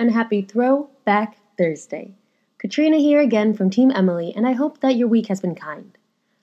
and 0.00 0.12
happy 0.12 0.40
Throwback 0.40 1.36
Thursday. 1.58 2.14
Katrina 2.56 2.96
here 2.96 3.20
again 3.20 3.52
from 3.52 3.68
Team 3.68 3.90
Emily, 3.90 4.32
and 4.34 4.48
I 4.48 4.52
hope 4.52 4.80
that 4.80 4.96
your 4.96 5.08
week 5.08 5.26
has 5.26 5.42
been 5.42 5.54
kind. 5.54 5.98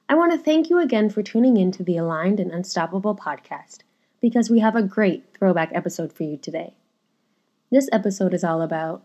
I 0.08 0.14
want 0.14 0.32
to 0.32 0.38
thank 0.38 0.70
you 0.70 0.78
again 0.78 1.10
for 1.10 1.24
tuning 1.24 1.58
in 1.58 1.72
to 1.72 1.84
the 1.84 1.98
Aligned 1.98 2.40
and 2.40 2.52
Unstoppable 2.52 3.16
podcast 3.16 3.80
because 4.22 4.52
we 4.52 4.60
have 4.60 4.76
a 4.76 4.84
great 4.84 5.36
throwback 5.36 5.72
episode 5.74 6.14
for 6.14 6.22
you 6.22 6.38
today. 6.38 6.76
This 7.72 7.90
episode 7.92 8.36
is 8.36 8.44
all 8.44 8.62
about 8.62 9.04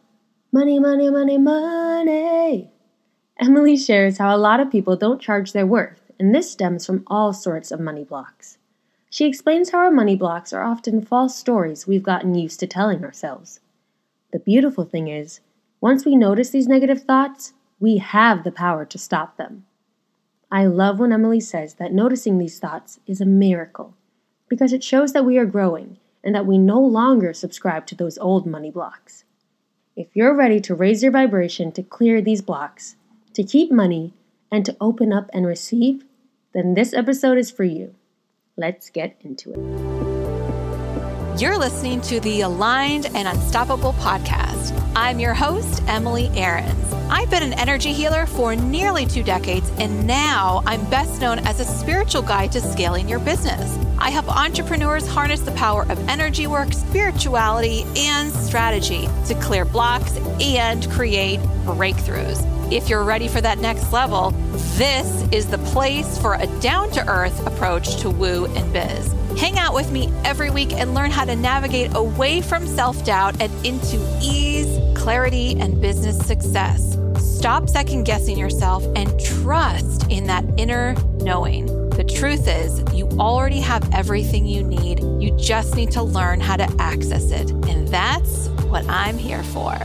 money, 0.53 0.79
money, 0.79 1.09
money, 1.09 1.39
money. 1.39 2.71
Emily 3.39 3.79
shares 3.79 4.19
how 4.19 4.37
a 4.37 4.37
lot 4.37 4.61
of 4.61 4.71
people 4.71 4.97
don't 4.97 5.19
charge 5.19 5.55
their 5.55 5.67
worth, 5.67 6.13
and 6.19 6.35
this 6.35 6.53
stems 6.53 6.85
from 6.85 7.05
all 7.07 7.33
sorts 7.33 7.71
of 7.71 7.81
money 7.81 8.05
blocks. 8.05 8.59
She 9.09 9.25
explains 9.25 9.71
how 9.71 9.79
our 9.79 9.91
money 9.91 10.15
blocks 10.15 10.53
are 10.53 10.63
often 10.63 11.01
false 11.01 11.35
stories 11.35 11.87
we've 11.87 12.03
gotten 12.03 12.35
used 12.35 12.61
to 12.61 12.67
telling 12.67 13.03
ourselves. 13.03 13.61
The 14.33 14.39
beautiful 14.39 14.85
thing 14.85 15.09
is, 15.09 15.41
once 15.81 16.07
we 16.07 16.17
notice 16.17 16.51
these 16.51 16.67
negative 16.67 17.03
thoughts, 17.03 17.53
we 17.79 17.99
have 17.99 18.45
the 18.45 18.53
power 18.53 18.85
to 18.87 18.99
stop 18.99 19.37
them. 19.37 19.67
I 20.51 20.67
love 20.67 20.99
when 20.99 21.13
Emily 21.13 21.41
says 21.41 21.75
that 21.75 21.93
noticing 21.93 22.39
these 22.39 22.59
thoughts 22.59 23.01
is 23.07 23.21
a 23.21 23.27
miracle 23.27 23.95
because 24.49 24.73
it 24.73 24.85
shows 24.85 25.13
that 25.13 25.25
we 25.25 25.39
are 25.39 25.47
growing 25.47 25.99
and 26.25 26.35
that 26.35 26.47
we 26.47 26.59
no 26.59 26.81
longer 26.81 27.33
subscribe 27.33 27.87
to 27.87 27.95
those 27.95 28.19
old 28.19 28.47
money 28.47 28.71
blocks. 28.71 29.25
If 29.97 30.09
you're 30.15 30.35
ready 30.35 30.61
to 30.61 30.75
raise 30.75 31.03
your 31.03 31.13
vibration 31.13 31.73
to 31.73 31.83
clear 31.83 32.23
these 32.23 32.43
blocks, 32.43 32.97
to 33.35 33.43
keep 33.43 33.71
money, 33.71 34.15
and 34.51 34.65
to 34.65 34.77
open 34.81 35.13
up 35.13 35.31
and 35.33 35.47
receive, 35.47 36.05
then 36.55 36.75
this 36.75 36.93
episode 36.93 37.39
is 37.39 37.51
for 37.51 37.65
you. 37.65 37.95
Let's 38.57 38.91
get 38.91 39.17
into 39.23 39.53
it. 39.53 40.02
You're 41.43 41.59
listening 41.59 42.01
to 42.03 42.21
the 42.21 42.43
Aligned 42.43 43.07
and 43.17 43.27
Unstoppable 43.27 43.95
podcast. 43.95 44.81
I'm 44.95 45.19
your 45.19 45.35
host, 45.35 45.83
Emily 45.89 46.31
Aarons. 46.37 46.93
I've 47.11 47.31
been 47.31 47.43
an 47.43 47.55
energy 47.55 47.93
healer 47.93 48.27
for 48.27 48.55
nearly 48.55 49.07
two 49.07 49.25
decades, 49.25 49.69
and 49.79 50.07
now 50.07 50.63
I'm 50.67 50.89
best 50.89 51.21
known 51.21 51.41
as 51.41 51.59
a 51.59 51.65
spiritual 51.65 52.23
guide 52.23 52.53
to 52.53 52.61
scaling 52.61 53.09
your 53.09 53.19
business. 53.19 53.77
I 53.99 54.11
help 54.11 54.29
entrepreneurs 54.29 55.09
harness 55.09 55.41
the 55.41 55.51
power 55.51 55.83
of 55.91 55.99
energy 56.09 56.47
work, 56.47 56.73
spirituality, 56.73 57.85
and 57.97 58.33
strategy 58.33 59.09
to 59.27 59.35
clear 59.41 59.65
blocks 59.65 60.17
and 60.41 60.89
create 60.93 61.41
breakthroughs. 61.65 62.41
If 62.73 62.89
you're 62.89 63.03
ready 63.03 63.27
for 63.27 63.41
that 63.41 63.59
next 63.59 63.93
level, 63.93 64.31
this 64.77 65.27
is 65.33 65.49
the 65.49 65.59
place 65.59 66.19
for 66.19 66.35
a 66.35 66.47
down 66.61 66.93
to 66.93 67.05
earth 67.09 67.45
approach 67.49 67.97
to 67.97 68.11
woo 68.11 68.45
and 68.55 68.73
biz. 68.73 69.13
Hang 69.37 69.59
out 69.59 69.75
with 69.75 69.91
me 69.91 70.13
every 70.25 70.51
week 70.51 70.73
and 70.73 70.95
learn 70.95 71.11
how 71.11 71.25
to 71.25 71.35
navigate 71.35 71.95
away 71.95 72.41
from 72.41 72.67
self 72.67 73.05
doubt 73.05 73.41
and 73.41 73.53
into 73.67 73.97
ease, 74.21 74.79
clarity, 74.95 75.59
and 75.59 75.81
business 75.81 76.19
success. 76.19 76.97
Stop 77.19 77.69
second 77.69 78.05
guessing 78.05 78.39
yourself 78.39 78.85
and 78.95 79.19
trust 79.19 80.07
in 80.11 80.27
that 80.27 80.45
inner 80.59 80.95
knowing. 81.21 81.67
The 81.91 82.05
truth 82.05 82.47
is, 82.47 82.83
you 82.95 83.09
already 83.19 83.61
have 83.61 83.93
everything 83.93 84.47
you 84.47 84.63
need. 84.63 85.01
You 85.21 85.37
just 85.37 85.75
need 85.77 85.91
to 85.93 86.03
learn 86.03 86.41
how 86.41 86.57
to 86.57 86.69
access 86.79 87.31
it. 87.31 87.51
And 87.51 87.89
that's 87.89 88.49
what 88.71 88.89
I'm 88.89 89.19
here 89.19 89.43
for. 89.43 89.77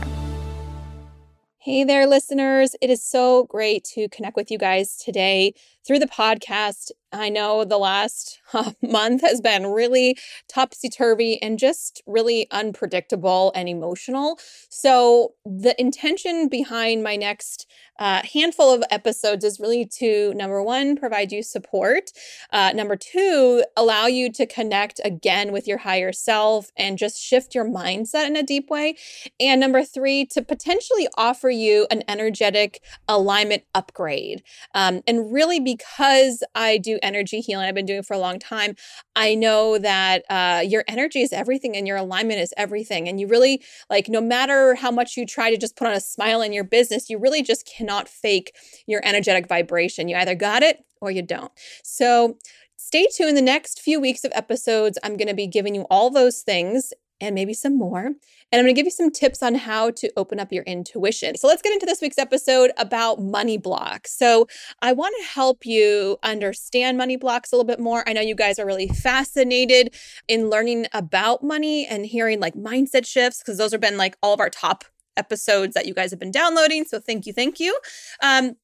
Hey 1.58 1.84
there, 1.84 2.06
listeners. 2.06 2.74
It 2.80 2.88
is 2.88 3.04
so 3.04 3.44
great 3.44 3.84
to 3.94 4.08
connect 4.08 4.36
with 4.36 4.50
you 4.50 4.56
guys 4.56 4.96
today 4.96 5.52
through 5.88 5.98
the 5.98 6.06
podcast. 6.06 6.90
I 7.12 7.30
know 7.30 7.64
the 7.64 7.78
last 7.78 8.38
uh, 8.52 8.72
month 8.82 9.22
has 9.22 9.40
been 9.40 9.66
really 9.66 10.16
topsy 10.48 10.88
turvy 10.88 11.40
and 11.42 11.58
just 11.58 12.02
really 12.06 12.46
unpredictable 12.50 13.50
and 13.54 13.68
emotional. 13.68 14.38
So, 14.68 15.32
the 15.44 15.78
intention 15.80 16.48
behind 16.48 17.02
my 17.02 17.16
next 17.16 17.66
uh, 17.98 18.22
handful 18.32 18.72
of 18.72 18.84
episodes 18.90 19.44
is 19.44 19.58
really 19.58 19.84
to 19.84 20.32
number 20.34 20.62
one, 20.62 20.96
provide 20.96 21.32
you 21.32 21.42
support, 21.42 22.10
uh, 22.52 22.72
number 22.74 22.96
two, 22.96 23.64
allow 23.76 24.06
you 24.06 24.30
to 24.32 24.46
connect 24.46 25.00
again 25.04 25.50
with 25.50 25.66
your 25.66 25.78
higher 25.78 26.12
self 26.12 26.70
and 26.76 26.98
just 26.98 27.20
shift 27.20 27.54
your 27.54 27.64
mindset 27.64 28.26
in 28.26 28.36
a 28.36 28.42
deep 28.42 28.70
way, 28.70 28.96
and 29.40 29.60
number 29.60 29.82
three, 29.82 30.26
to 30.26 30.42
potentially 30.42 31.08
offer 31.16 31.50
you 31.50 31.86
an 31.90 32.04
energetic 32.06 32.82
alignment 33.08 33.64
upgrade. 33.74 34.42
Um, 34.74 35.00
and 35.06 35.32
really, 35.32 35.58
because 35.78 36.42
I 36.54 36.78
do 36.78 36.98
energy 37.02 37.40
healing, 37.40 37.66
I've 37.66 37.74
been 37.74 37.86
doing 37.86 38.02
for 38.02 38.14
a 38.14 38.18
long 38.18 38.38
time, 38.38 38.74
I 39.16 39.34
know 39.34 39.78
that 39.78 40.24
uh, 40.28 40.62
your 40.66 40.84
energy 40.88 41.22
is 41.22 41.32
everything 41.32 41.76
and 41.76 41.86
your 41.86 41.96
alignment 41.96 42.40
is 42.40 42.52
everything. 42.56 43.08
And 43.08 43.20
you 43.20 43.26
really, 43.26 43.62
like, 43.88 44.08
no 44.08 44.20
matter 44.20 44.74
how 44.74 44.90
much 44.90 45.16
you 45.16 45.26
try 45.26 45.50
to 45.50 45.56
just 45.56 45.76
put 45.76 45.88
on 45.88 45.94
a 45.94 46.00
smile 46.00 46.42
in 46.42 46.52
your 46.52 46.64
business, 46.64 47.08
you 47.08 47.18
really 47.18 47.42
just 47.42 47.66
cannot 47.66 48.08
fake 48.08 48.54
your 48.86 49.00
energetic 49.04 49.48
vibration. 49.48 50.08
You 50.08 50.16
either 50.16 50.34
got 50.34 50.62
it 50.62 50.84
or 51.00 51.10
you 51.10 51.22
don't. 51.22 51.52
So, 51.82 52.36
stay 52.76 53.06
tuned. 53.14 53.36
The 53.36 53.42
next 53.42 53.80
few 53.80 54.00
weeks 54.00 54.24
of 54.24 54.32
episodes, 54.34 54.98
I'm 55.02 55.16
going 55.16 55.28
to 55.28 55.34
be 55.34 55.46
giving 55.46 55.74
you 55.74 55.82
all 55.90 56.10
those 56.10 56.40
things 56.40 56.92
and 57.20 57.34
maybe 57.34 57.54
some 57.54 57.76
more. 57.76 58.06
And 58.06 58.16
I'm 58.52 58.64
going 58.64 58.74
to 58.74 58.78
give 58.78 58.86
you 58.86 58.90
some 58.90 59.10
tips 59.10 59.42
on 59.42 59.54
how 59.54 59.90
to 59.90 60.10
open 60.16 60.40
up 60.40 60.52
your 60.52 60.64
intuition. 60.64 61.36
So 61.36 61.48
let's 61.48 61.62
get 61.62 61.72
into 61.72 61.86
this 61.86 62.00
week's 62.00 62.18
episode 62.18 62.70
about 62.76 63.20
money 63.20 63.58
blocks. 63.58 64.16
So 64.16 64.46
I 64.80 64.92
want 64.92 65.14
to 65.18 65.26
help 65.26 65.66
you 65.66 66.18
understand 66.22 66.96
money 66.96 67.16
blocks 67.16 67.52
a 67.52 67.56
little 67.56 67.66
bit 67.66 67.80
more. 67.80 68.08
I 68.08 68.12
know 68.12 68.20
you 68.20 68.34
guys 68.34 68.58
are 68.58 68.66
really 68.66 68.88
fascinated 68.88 69.94
in 70.28 70.48
learning 70.48 70.86
about 70.92 71.42
money 71.42 71.86
and 71.86 72.06
hearing 72.06 72.40
like 72.40 72.54
mindset 72.54 73.06
shifts 73.06 73.40
because 73.40 73.58
those 73.58 73.72
have 73.72 73.80
been 73.80 73.96
like 73.96 74.16
all 74.22 74.32
of 74.32 74.40
our 74.40 74.50
top 74.50 74.84
episodes 75.16 75.74
that 75.74 75.86
you 75.86 75.94
guys 75.94 76.10
have 76.10 76.20
been 76.20 76.30
downloading. 76.30 76.84
So 76.84 77.00
thank 77.00 77.26
you, 77.26 77.32
thank 77.32 77.60
you. 77.60 77.78
Um, 78.22 78.56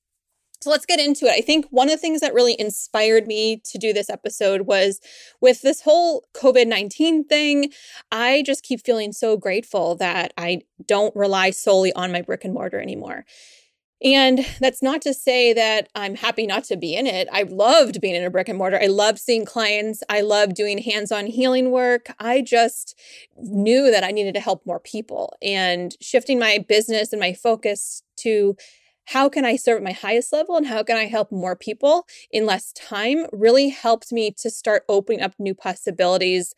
so 0.64 0.70
let's 0.70 0.86
get 0.86 0.98
into 0.98 1.26
it. 1.26 1.32
I 1.32 1.42
think 1.42 1.66
one 1.69 1.88
of 1.88 1.92
the 1.92 1.98
things 1.98 2.22
that 2.22 2.32
really 2.32 2.58
inspired 2.58 3.26
me 3.26 3.60
to 3.66 3.76
do 3.76 3.92
this 3.92 4.08
episode 4.08 4.62
was 4.62 4.98
with 5.42 5.60
this 5.60 5.82
whole 5.82 6.25
COVID 6.34 6.66
19 6.66 7.25
thing. 7.25 7.70
I 8.10 8.42
just 8.47 8.62
keep 8.62 8.80
feeling 8.80 9.12
so 9.12 9.36
grateful 9.36 9.94
that 9.97 10.32
I 10.38 10.62
don't 10.86 11.14
rely 11.14 11.50
solely 11.50 11.92
on 11.92 12.12
my 12.12 12.22
brick 12.22 12.44
and 12.44 12.54
mortar 12.54 12.80
anymore. 12.80 13.26
And 14.02 14.47
that's 14.60 14.82
not 14.82 15.02
to 15.02 15.12
say 15.12 15.52
that 15.52 15.88
I'm 15.94 16.14
happy 16.14 16.47
not 16.47 16.64
to 16.64 16.76
be 16.76 16.96
in 16.96 17.06
it. 17.06 17.28
I 17.31 17.42
loved 17.42 18.00
being 18.00 18.14
in 18.14 18.25
a 18.25 18.31
brick 18.31 18.48
and 18.48 18.56
mortar. 18.56 18.78
I 18.81 18.86
loved 18.86 19.19
seeing 19.19 19.44
clients. 19.44 20.02
I 20.08 20.22
loved 20.22 20.54
doing 20.54 20.78
hands 20.78 21.12
on 21.12 21.26
healing 21.26 21.70
work. 21.70 22.06
I 22.19 22.41
just 22.41 22.98
knew 23.36 23.91
that 23.91 24.02
I 24.02 24.12
needed 24.12 24.32
to 24.34 24.41
help 24.41 24.64
more 24.64 24.81
people 24.81 25.36
and 25.42 25.94
shifting 26.00 26.38
my 26.38 26.64
business 26.66 27.12
and 27.12 27.20
my 27.20 27.34
focus 27.34 28.02
to 28.19 28.56
how 29.06 29.28
can 29.28 29.44
I 29.44 29.56
serve 29.56 29.78
at 29.78 29.82
my 29.82 29.92
highest 29.92 30.32
level 30.32 30.56
and 30.56 30.66
how 30.66 30.82
can 30.82 30.97
I 30.97 31.06
help 31.06 31.31
more 31.31 31.56
people 31.56 32.06
in 32.31 32.47
less 32.47 32.72
time 32.72 33.26
really 33.32 33.69
helped 33.69 34.12
me 34.12 34.31
to 34.38 34.50
start 34.50 34.84
opening 34.88 35.20
up 35.20 35.34
new 35.38 35.54
possibilities 35.54 36.54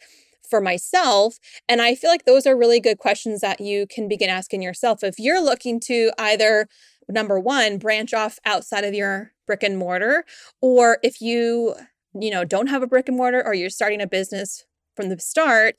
for 0.49 0.61
myself. 0.61 1.39
And 1.69 1.83
I 1.83 1.95
feel 1.95 2.11
like 2.11 2.25
those 2.25 2.47
are 2.47 2.57
really 2.57 2.81
good 2.81 2.99
questions 2.99 3.41
that 3.41 3.61
you 3.61 3.87
can 3.87 4.09
begin 4.09 4.31
asking 4.31 4.63
yourself. 4.63 5.03
If 5.03 5.19
you're 5.19 5.43
looking 5.43 5.81
to 5.81 6.13
either, 6.19 6.69
number 7.09 7.39
one, 7.39 7.79
branch 7.79 8.15
off 8.15 8.39
outside 8.45 8.85
of 8.85 8.95
your 8.95 9.33
brick 9.47 9.63
and 9.63 9.79
mortar, 9.79 10.25
or 10.61 10.99
if 11.03 11.21
you, 11.21 11.75
you 12.15 12.31
know, 12.31 12.45
don't 12.45 12.69
have 12.69 12.83
a 12.83 12.87
brick 12.87 13.09
and 13.09 13.17
mortar 13.17 13.45
or 13.45 13.55
you're 13.55 13.71
starting 13.71 14.01
a 14.01 14.07
business 14.07 14.65
from 14.95 15.09
the 15.09 15.19
start, 15.19 15.77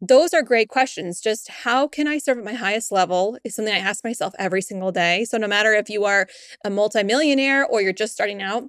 those 0.00 0.32
are 0.32 0.42
great 0.42 0.68
questions. 0.68 1.20
Just 1.20 1.48
how 1.48 1.86
can 1.86 2.08
I 2.08 2.18
serve 2.18 2.38
at 2.38 2.44
my 2.44 2.54
highest 2.54 2.90
level 2.90 3.38
is 3.44 3.54
something 3.54 3.74
I 3.74 3.78
ask 3.78 4.02
myself 4.02 4.34
every 4.38 4.62
single 4.62 4.92
day. 4.92 5.24
So, 5.24 5.36
no 5.36 5.46
matter 5.46 5.72
if 5.74 5.90
you 5.90 6.04
are 6.04 6.26
a 6.64 6.70
multimillionaire 6.70 7.66
or 7.66 7.82
you're 7.82 7.92
just 7.92 8.14
starting 8.14 8.42
out, 8.42 8.64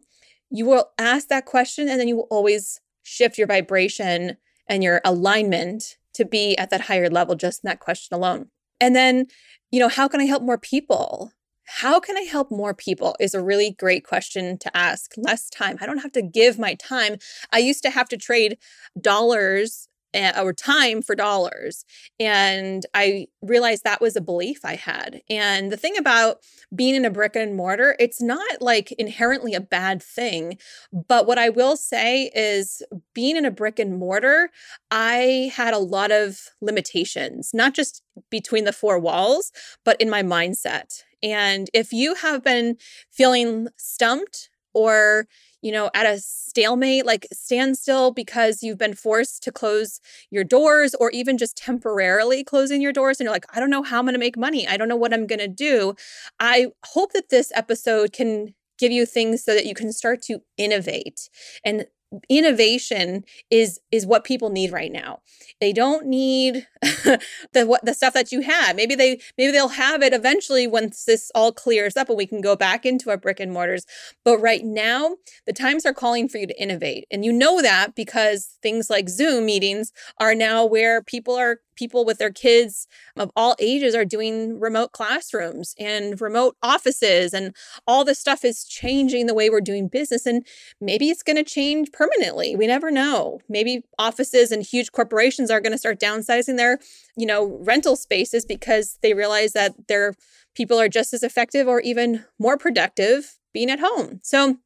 you 0.50 0.66
will 0.66 0.92
ask 0.98 1.30
that 1.30 1.46
question 1.46 1.88
and 1.88 2.00
then 2.00 2.08
you 2.08 2.18
will 2.18 2.28
always 2.30 2.82
shift 3.04 3.38
your 3.38 3.48
vibration 3.48 4.38
and 4.68 4.84
your 4.84 5.02
alignment 5.06 5.98
to 6.14 6.26
be 6.26 6.58
at 6.58 6.70
that 6.70 6.82
higher 6.82 7.10
level 7.10 7.36
just 7.36 7.64
in 7.64 7.70
that 7.70 7.80
question 7.80 8.16
alone. 8.16 8.50
And 8.80 8.96
then, 8.96 9.28
you 9.72 9.80
know, 9.80 9.88
how 9.88 10.08
can 10.08 10.20
I 10.20 10.26
help 10.26 10.44
more 10.44 10.58
people? 10.58 11.32
How 11.66 12.02
can 12.02 12.18
I 12.18 12.22
help 12.22 12.52
more 12.52 12.74
people 12.74 13.16
is 13.20 13.34
a 13.34 13.42
really 13.42 13.72
great 13.72 14.04
question 14.04 14.58
to 14.58 14.76
ask. 14.76 15.14
Less 15.16 15.50
time. 15.50 15.78
I 15.80 15.86
don't 15.86 16.00
have 16.00 16.12
to 16.14 16.22
give 16.22 16.60
my 16.60 16.74
time. 16.76 17.16
I 17.54 17.60
used 17.60 17.84
to 17.84 17.90
have 17.90 18.10
to 18.10 18.18
trade 18.18 18.58
dollars 19.00 19.88
or 20.14 20.54
time 20.54 21.02
for 21.02 21.16
dollars. 21.16 21.86
And 22.20 22.86
I 22.94 23.28
realized 23.42 23.84
that 23.84 24.02
was 24.02 24.16
a 24.16 24.22
belief 24.22 24.60
I 24.64 24.76
had. 24.76 25.22
And 25.30 25.72
the 25.72 25.78
thing 25.78 25.98
about 25.98 26.40
being 26.76 26.96
in 26.96 27.06
a 27.06 27.10
brick 27.10 27.36
and 27.36 27.56
mortar, 27.56 27.96
it's 28.00 28.22
not 28.22 28.62
like 28.62 28.92
inherently 28.94 29.54
a 29.54 29.62
bad 29.62 30.02
thing. 30.02 30.58
But 30.92 31.28
what 31.28 31.38
I 31.38 31.50
will 31.50 31.78
say 31.78 32.32
is 32.36 32.82
being 33.14 33.38
in 33.38 33.46
a 33.46 33.52
brick 33.52 33.80
and 33.80 33.98
mortar, 33.98 34.50
I 34.90 35.52
had 35.54 35.74
a 35.74 35.80
lot 35.80 36.12
of 36.12 36.50
limitations, 36.62 37.52
not 37.54 37.74
just 37.74 38.02
between 38.30 38.66
the 38.66 38.74
four 38.74 39.00
walls, 39.00 39.52
but 39.84 40.00
in 40.02 40.10
my 40.10 40.24
mindset. 40.24 41.04
And 41.24 41.70
if 41.74 41.94
you 41.94 42.16
have 42.16 42.44
been 42.44 42.78
feeling 43.12 43.68
stumped 43.78 44.50
or 44.74 45.28
you 45.62 45.72
know, 45.72 45.90
at 45.94 46.06
a 46.06 46.20
stalemate, 46.20 47.06
like 47.06 47.28
stand 47.32 47.78
still 47.78 48.12
because 48.12 48.64
you've 48.64 48.78
been 48.78 48.94
forced 48.94 49.44
to 49.44 49.52
close 49.52 50.00
your 50.30 50.44
doors 50.44 50.96
or 50.96 51.12
even 51.12 51.38
just 51.38 51.56
temporarily 51.56 52.44
closing 52.44 52.82
your 52.82 52.94
doors 52.94 53.20
and 53.20 53.26
you're 53.26 53.34
like, 53.34 53.46
I 53.56 53.60
don't 53.60 53.70
know 53.70 53.84
how 53.84 54.00
I'm 54.00 54.06
going 54.06 54.14
to 54.14 54.20
make 54.20 54.38
money. 54.38 54.68
I 54.68 54.78
don't 54.78 54.88
know 54.88 54.96
what 54.96 55.14
I'm 55.14 55.28
going 55.28 55.40
to 55.40 55.48
do. 55.48 55.96
I 56.40 56.68
hope 56.86 57.14
that 57.14 57.30
this 57.30 57.52
episode 57.56 58.14
can 58.14 58.54
give 58.78 58.92
you 58.92 59.06
things 59.06 59.44
so 59.44 59.54
that 59.54 59.66
you 59.66 59.76
can 59.76 59.92
start 59.94 60.22
to 60.24 60.42
innovate 60.58 61.30
and 61.64 61.86
innovation 62.30 63.24
is 63.50 63.80
is 63.92 64.06
what 64.06 64.24
people 64.24 64.50
need 64.50 64.72
right 64.72 64.92
now. 64.92 65.20
They 65.60 65.72
don't 65.72 66.08
need 66.08 66.68
the 66.82 67.66
what 67.66 67.86
the 67.86 67.94
stuff 67.94 68.14
that 68.14 68.32
you 68.32 68.42
had 68.42 68.76
maybe 68.76 68.96
they 68.96 69.20
maybe 69.38 69.52
they'll 69.52 69.70
have 69.70 70.02
it 70.02 70.14
eventually 70.14 70.68
once 70.68 71.06
this 71.06 71.32
all 71.34 71.52
clears 71.52 71.96
up 71.96 72.10
and 72.10 72.18
we 72.18 72.26
can 72.26 72.42
go 72.42 72.56
back 72.56 72.86
into 72.86 73.10
our 73.10 73.18
brick 73.18 73.40
and 73.40 73.54
mortars. 73.54 73.86
But 74.26 74.40
right 74.40 74.64
now 74.64 75.16
the 75.46 75.54
times 75.54 75.86
are 75.86 75.94
calling 75.94 76.28
for 76.28 76.38
you 76.38 76.48
to 76.48 76.62
innovate. 76.62 77.06
And 77.12 77.24
you 77.24 77.32
know 77.32 77.62
that 77.62 77.96
because 77.96 78.58
things 78.62 78.90
like 78.90 79.10
zoom 79.10 79.46
meetings 79.46 79.94
are 80.20 80.36
now 80.36 80.66
where 80.66 81.02
people 81.02 81.36
are 81.36 81.62
people 81.82 82.06
with 82.06 82.20
their 82.20 82.32
kids 82.32 82.88
of 83.18 83.32
all 83.36 83.56
ages 83.58 83.96
are 83.96 84.06
doing 84.06 84.60
remote 84.60 84.92
classrooms 84.92 85.74
and 85.80 86.22
remote 86.22 86.56
offices 86.62 87.34
and 87.34 87.56
all 87.88 88.06
this 88.06 88.20
stuff 88.20 88.46
is 88.46 88.66
changing 88.66 89.26
the 89.26 89.34
way 89.34 89.50
we're 89.50 89.60
doing 89.62 89.88
business 89.88 90.28
and 90.28 90.46
maybe 90.80 91.10
it's 91.10 91.24
going 91.24 91.38
to 91.38 91.44
change 91.44 91.92
permanently. 91.92 92.56
We 92.56 92.68
never 92.68 92.92
know. 92.92 93.40
Maybe 93.50 93.84
offices 93.98 94.52
and 94.52 94.62
huge 94.62 94.92
corporations 94.92 95.50
are 95.50 95.60
going 95.60 95.72
to 95.72 95.78
start 95.80 96.00
downsizing 96.00 96.58
their 96.58 96.78
you 97.18 97.26
know 97.26 97.58
rental 97.64 97.96
spaces 97.96 98.46
because 98.46 99.00
they 99.02 99.16
realize 99.16 99.54
that 99.54 99.88
their 99.88 100.14
people 100.54 100.80
are 100.80 100.90
just 100.90 101.14
as 101.16 101.24
effective 101.24 101.68
or 101.68 101.82
even 101.82 102.26
more 102.38 102.60
productive 102.60 103.40
being 103.54 103.72
at 103.72 103.80
home. 103.80 104.20
So 104.22 104.58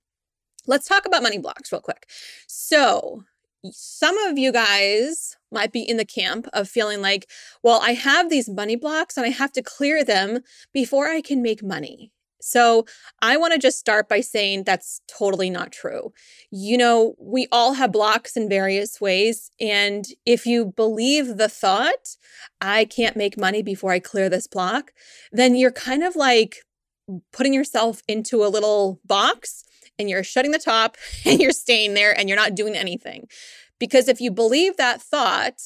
let's 0.68 0.90
talk 0.90 1.06
about 1.06 1.24
money 1.24 1.38
blocks 1.38 1.72
real 1.72 1.80
quick. 1.80 2.10
So 2.46 3.24
some 3.72 4.18
of 4.20 4.38
you 4.38 4.52
guys 4.52 5.36
might 5.52 5.72
be 5.72 5.82
in 5.82 5.98
the 5.98 6.06
camp 6.06 6.48
of 6.54 6.70
feeling 6.70 7.02
like, 7.02 7.30
well, 7.64 7.80
I 7.82 7.94
have 7.94 8.30
these 8.30 8.50
money 8.50 8.76
blocks 8.76 9.18
and 9.18 9.26
I 9.26 9.30
have 9.30 9.52
to 9.54 9.62
clear 9.62 10.04
them 10.04 10.40
before 10.74 11.08
I 11.08 11.22
can 11.22 11.42
make 11.42 11.64
money. 11.64 12.12
So, 12.42 12.86
I 13.24 13.38
want 13.38 13.54
to 13.54 13.60
just 13.60 13.80
start 13.80 14.08
by 14.08 14.22
saying 14.22 14.66
that's 14.66 15.02
totally 15.08 15.50
not 15.50 15.72
true. 15.72 16.14
You 16.52 16.78
know, 16.78 17.16
we 17.18 17.48
all 17.52 17.74
have 17.74 17.92
blocks 17.92 18.38
in 18.38 18.48
various 18.48 19.02
ways. 19.02 19.50
And 19.60 20.06
if 20.28 20.46
you 20.46 20.66
believe 20.76 21.38
the 21.38 21.50
thought, 21.50 22.18
I 22.62 22.86
can't 22.86 23.16
make 23.16 23.36
money 23.36 23.64
before 23.64 23.92
I 23.92 24.00
clear 24.00 24.30
this 24.30 24.46
block, 24.46 24.92
then 25.32 25.56
you're 25.56 25.72
kind 25.72 26.04
of 26.04 26.16
like 26.16 26.58
mm, 27.10 27.22
putting 27.34 27.54
yourself 27.54 28.04
into 28.08 28.46
a 28.46 28.48
little 28.50 29.00
box 29.04 29.64
and 29.98 30.10
you're 30.10 30.24
shutting 30.24 30.52
the 30.52 30.60
top 30.60 30.98
and 31.26 31.40
you're 31.40 31.52
staying 31.52 31.94
there 31.94 32.18
and 32.18 32.30
you're 32.30 32.38
not 32.38 32.56
doing 32.56 32.76
anything. 32.76 33.28
Because 33.80 34.08
if 34.08 34.22
you 34.22 34.32
believe 34.32 34.78
that 34.78 35.02
thought, 35.02 35.62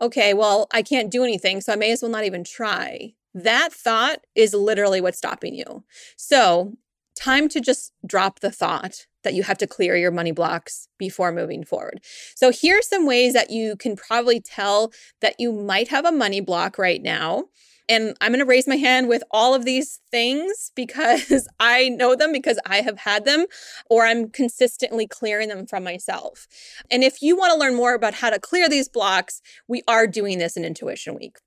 okay, 0.00 0.32
well, 0.34 0.66
I 0.72 0.82
can't 0.82 1.10
do 1.10 1.24
anything, 1.24 1.60
so 1.60 1.72
I 1.72 1.76
may 1.76 1.92
as 1.92 2.02
well 2.02 2.10
not 2.10 2.24
even 2.24 2.44
try. 2.44 3.14
That 3.34 3.72
thought 3.72 4.20
is 4.34 4.54
literally 4.54 5.00
what's 5.00 5.18
stopping 5.18 5.54
you. 5.54 5.84
So, 6.16 6.74
time 7.18 7.48
to 7.48 7.60
just 7.60 7.92
drop 8.06 8.40
the 8.40 8.50
thought 8.50 9.06
that 9.24 9.34
you 9.34 9.42
have 9.42 9.58
to 9.58 9.66
clear 9.66 9.96
your 9.96 10.10
money 10.10 10.32
blocks 10.32 10.88
before 10.98 11.32
moving 11.32 11.64
forward. 11.64 12.00
So, 12.34 12.50
here 12.50 12.78
are 12.78 12.82
some 12.82 13.06
ways 13.06 13.32
that 13.34 13.50
you 13.50 13.76
can 13.76 13.96
probably 13.96 14.40
tell 14.40 14.92
that 15.20 15.34
you 15.38 15.52
might 15.52 15.88
have 15.88 16.04
a 16.04 16.12
money 16.12 16.40
block 16.40 16.78
right 16.78 17.02
now. 17.02 17.44
And 17.90 18.14
I'm 18.20 18.32
going 18.32 18.40
to 18.40 18.44
raise 18.44 18.68
my 18.68 18.76
hand 18.76 19.08
with 19.08 19.22
all 19.30 19.54
of 19.54 19.64
these 19.64 20.00
things 20.10 20.72
because 20.76 21.48
I 21.58 21.88
know 21.88 22.14
them 22.14 22.32
because 22.32 22.58
I 22.66 22.82
have 22.82 22.98
had 22.98 23.24
them 23.24 23.46
or 23.90 24.04
I'm 24.04 24.28
consistently 24.30 25.06
clearing 25.06 25.48
them 25.48 25.66
from 25.66 25.84
myself. 25.84 26.46
And 26.90 27.02
if 27.02 27.22
you 27.22 27.36
want 27.36 27.52
to 27.52 27.58
learn 27.58 27.74
more 27.74 27.94
about 27.94 28.14
how 28.14 28.30
to 28.30 28.38
clear 28.38 28.68
these 28.68 28.88
blocks, 28.88 29.40
we 29.66 29.82
are 29.88 30.06
doing 30.06 30.38
this 30.38 30.56
in 30.56 30.64
Intuition 30.64 31.14
Week. 31.14 31.38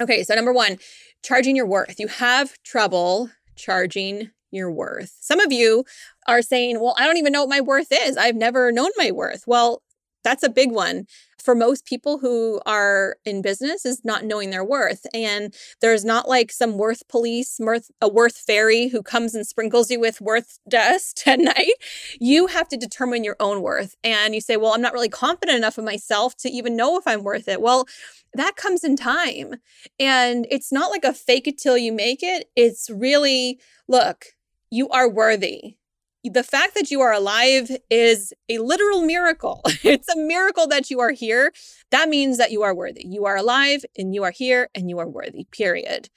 Okay, 0.00 0.24
so 0.24 0.34
number 0.34 0.52
one, 0.52 0.78
charging 1.22 1.54
your 1.54 1.66
worth. 1.66 2.00
You 2.00 2.08
have 2.08 2.60
trouble 2.62 3.30
charging 3.54 4.30
your 4.52 4.70
worth. 4.70 5.16
Some 5.20 5.40
of 5.40 5.52
you 5.52 5.84
are 6.28 6.42
saying, 6.42 6.80
Well, 6.80 6.94
I 6.98 7.06
don't 7.06 7.16
even 7.16 7.32
know 7.32 7.42
what 7.42 7.50
my 7.50 7.60
worth 7.60 7.88
is. 7.90 8.16
I've 8.16 8.36
never 8.36 8.70
known 8.70 8.90
my 8.96 9.10
worth. 9.10 9.44
Well, 9.46 9.82
that's 10.24 10.44
a 10.44 10.48
big 10.48 10.70
one 10.70 11.06
for 11.42 11.54
most 11.54 11.84
people 11.84 12.18
who 12.18 12.60
are 12.66 13.16
in 13.24 13.42
business 13.42 13.84
is 13.84 14.04
not 14.04 14.24
knowing 14.24 14.50
their 14.50 14.64
worth 14.64 15.06
and 15.12 15.54
there's 15.80 16.04
not 16.04 16.28
like 16.28 16.52
some 16.52 16.78
worth 16.78 17.06
police 17.08 17.56
worth 17.58 17.90
a 18.00 18.08
worth 18.08 18.36
fairy 18.36 18.88
who 18.88 19.02
comes 19.02 19.34
and 19.34 19.46
sprinkles 19.46 19.90
you 19.90 19.98
with 19.98 20.20
worth 20.20 20.58
dust 20.68 21.22
at 21.26 21.40
night 21.40 21.74
you 22.20 22.46
have 22.46 22.68
to 22.68 22.76
determine 22.76 23.24
your 23.24 23.36
own 23.40 23.60
worth 23.60 23.96
and 24.04 24.34
you 24.34 24.40
say 24.40 24.56
well 24.56 24.72
i'm 24.72 24.80
not 24.80 24.92
really 24.92 25.08
confident 25.08 25.56
enough 25.56 25.78
of 25.78 25.84
myself 25.84 26.36
to 26.36 26.48
even 26.48 26.76
know 26.76 26.96
if 26.96 27.06
i'm 27.06 27.24
worth 27.24 27.48
it 27.48 27.60
well 27.60 27.86
that 28.34 28.56
comes 28.56 28.84
in 28.84 28.96
time 28.96 29.54
and 29.98 30.46
it's 30.50 30.72
not 30.72 30.90
like 30.90 31.04
a 31.04 31.12
fake 31.12 31.46
it 31.48 31.58
till 31.58 31.76
you 31.76 31.92
make 31.92 32.22
it 32.22 32.48
it's 32.56 32.88
really 32.88 33.58
look 33.88 34.26
you 34.72 34.88
are 34.88 35.08
worthy 35.08 35.76
the 36.24 36.42
fact 36.44 36.74
that 36.74 36.90
you 36.90 37.00
are 37.00 37.12
alive 37.12 37.70
is 37.90 38.32
a 38.48 38.58
literal 38.58 39.02
miracle. 39.02 39.60
it's 39.82 40.08
a 40.08 40.16
miracle 40.16 40.66
that 40.68 40.90
you 40.90 41.00
are 41.00 41.10
here. 41.10 41.52
That 41.90 42.08
means 42.08 42.38
that 42.38 42.52
you 42.52 42.62
are 42.62 42.74
worthy. 42.74 43.04
You 43.06 43.24
are 43.24 43.36
alive 43.36 43.84
and 43.96 44.14
you 44.14 44.22
are 44.22 44.30
here 44.30 44.68
and 44.74 44.88
you 44.88 44.98
are 44.98 45.08
worthy, 45.08 45.46
period. 45.50 46.08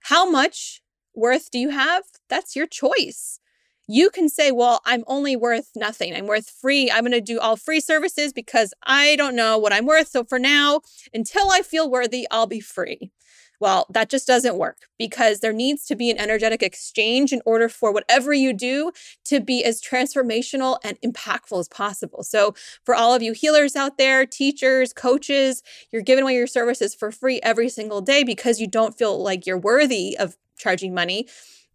How 0.00 0.28
much 0.28 0.82
worth 1.14 1.50
do 1.50 1.58
you 1.58 1.70
have? 1.70 2.02
That's 2.28 2.56
your 2.56 2.66
choice. 2.66 3.38
You 3.86 4.10
can 4.10 4.28
say, 4.28 4.50
well, 4.50 4.80
I'm 4.86 5.04
only 5.06 5.36
worth 5.36 5.70
nothing. 5.76 6.14
I'm 6.14 6.26
worth 6.26 6.48
free. 6.48 6.90
I'm 6.90 7.02
going 7.02 7.12
to 7.12 7.20
do 7.20 7.38
all 7.38 7.56
free 7.56 7.80
services 7.80 8.32
because 8.32 8.72
I 8.82 9.14
don't 9.16 9.36
know 9.36 9.58
what 9.58 9.74
I'm 9.74 9.86
worth. 9.86 10.08
So 10.08 10.24
for 10.24 10.38
now, 10.38 10.80
until 11.12 11.50
I 11.50 11.60
feel 11.60 11.90
worthy, 11.90 12.26
I'll 12.30 12.46
be 12.46 12.60
free. 12.60 13.12
Well, 13.60 13.86
that 13.90 14.10
just 14.10 14.26
doesn't 14.26 14.56
work 14.58 14.78
because 14.98 15.40
there 15.40 15.52
needs 15.52 15.84
to 15.86 15.96
be 15.96 16.10
an 16.10 16.18
energetic 16.18 16.62
exchange 16.62 17.32
in 17.32 17.40
order 17.46 17.68
for 17.68 17.92
whatever 17.92 18.32
you 18.32 18.52
do 18.52 18.92
to 19.26 19.40
be 19.40 19.64
as 19.64 19.80
transformational 19.80 20.78
and 20.84 21.00
impactful 21.02 21.58
as 21.58 21.68
possible. 21.68 22.22
So, 22.22 22.54
for 22.84 22.94
all 22.94 23.14
of 23.14 23.22
you 23.22 23.32
healers 23.32 23.76
out 23.76 23.96
there, 23.98 24.26
teachers, 24.26 24.92
coaches, 24.92 25.62
you're 25.90 26.02
giving 26.02 26.24
away 26.24 26.34
your 26.34 26.46
services 26.46 26.94
for 26.94 27.10
free 27.10 27.40
every 27.42 27.68
single 27.68 28.00
day 28.00 28.24
because 28.24 28.60
you 28.60 28.66
don't 28.66 28.96
feel 28.98 29.22
like 29.22 29.46
you're 29.46 29.58
worthy 29.58 30.16
of 30.18 30.36
charging 30.56 30.94
money. 30.94 31.26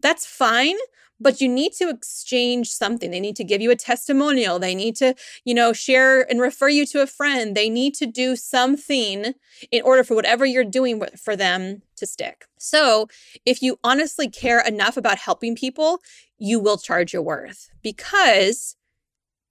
That's 0.02 0.26
fine 0.26 0.76
but 1.20 1.42
you 1.42 1.48
need 1.48 1.74
to 1.74 1.90
exchange 1.90 2.70
something. 2.70 3.12
They 3.12 3.20
need 3.20 3.36
to 3.38 3.44
give 3.44 3.62
you 3.62 3.72
a 3.72 3.76
testimonial. 3.76 4.60
They 4.60 4.76
need 4.76 4.96
to, 4.98 5.16
you 5.44 5.54
know, 5.54 5.74
share 5.74 6.30
and 6.30 6.40
refer 6.40 6.70
you 6.70 6.86
to 6.88 7.02
a 7.02 7.08
friend. 7.08 7.56
They 7.56 7.70
need 7.70 7.94
to 7.96 8.06
do 8.06 8.36
something 8.36 9.34
in 9.72 9.82
order 9.84 10.04
for 10.04 10.16
whatever 10.16 10.46
you're 10.46 10.64
doing 10.64 11.04
for 11.22 11.36
them 11.36 11.82
to 11.98 12.06
stick. 12.06 12.46
So, 12.58 13.08
if 13.46 13.62
you 13.62 13.80
honestly 13.84 14.30
care 14.30 14.66
enough 14.66 14.98
about 14.98 15.18
helping 15.18 15.56
people, 15.56 16.00
you 16.38 16.60
will 16.60 16.78
charge 16.78 17.14
your 17.14 17.22
worth 17.22 17.70
because 17.82 18.76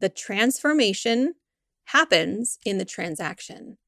the 0.00 0.08
transformation 0.08 1.34
happens 1.86 2.58
in 2.64 2.78
the 2.78 2.84
transaction. 2.84 3.78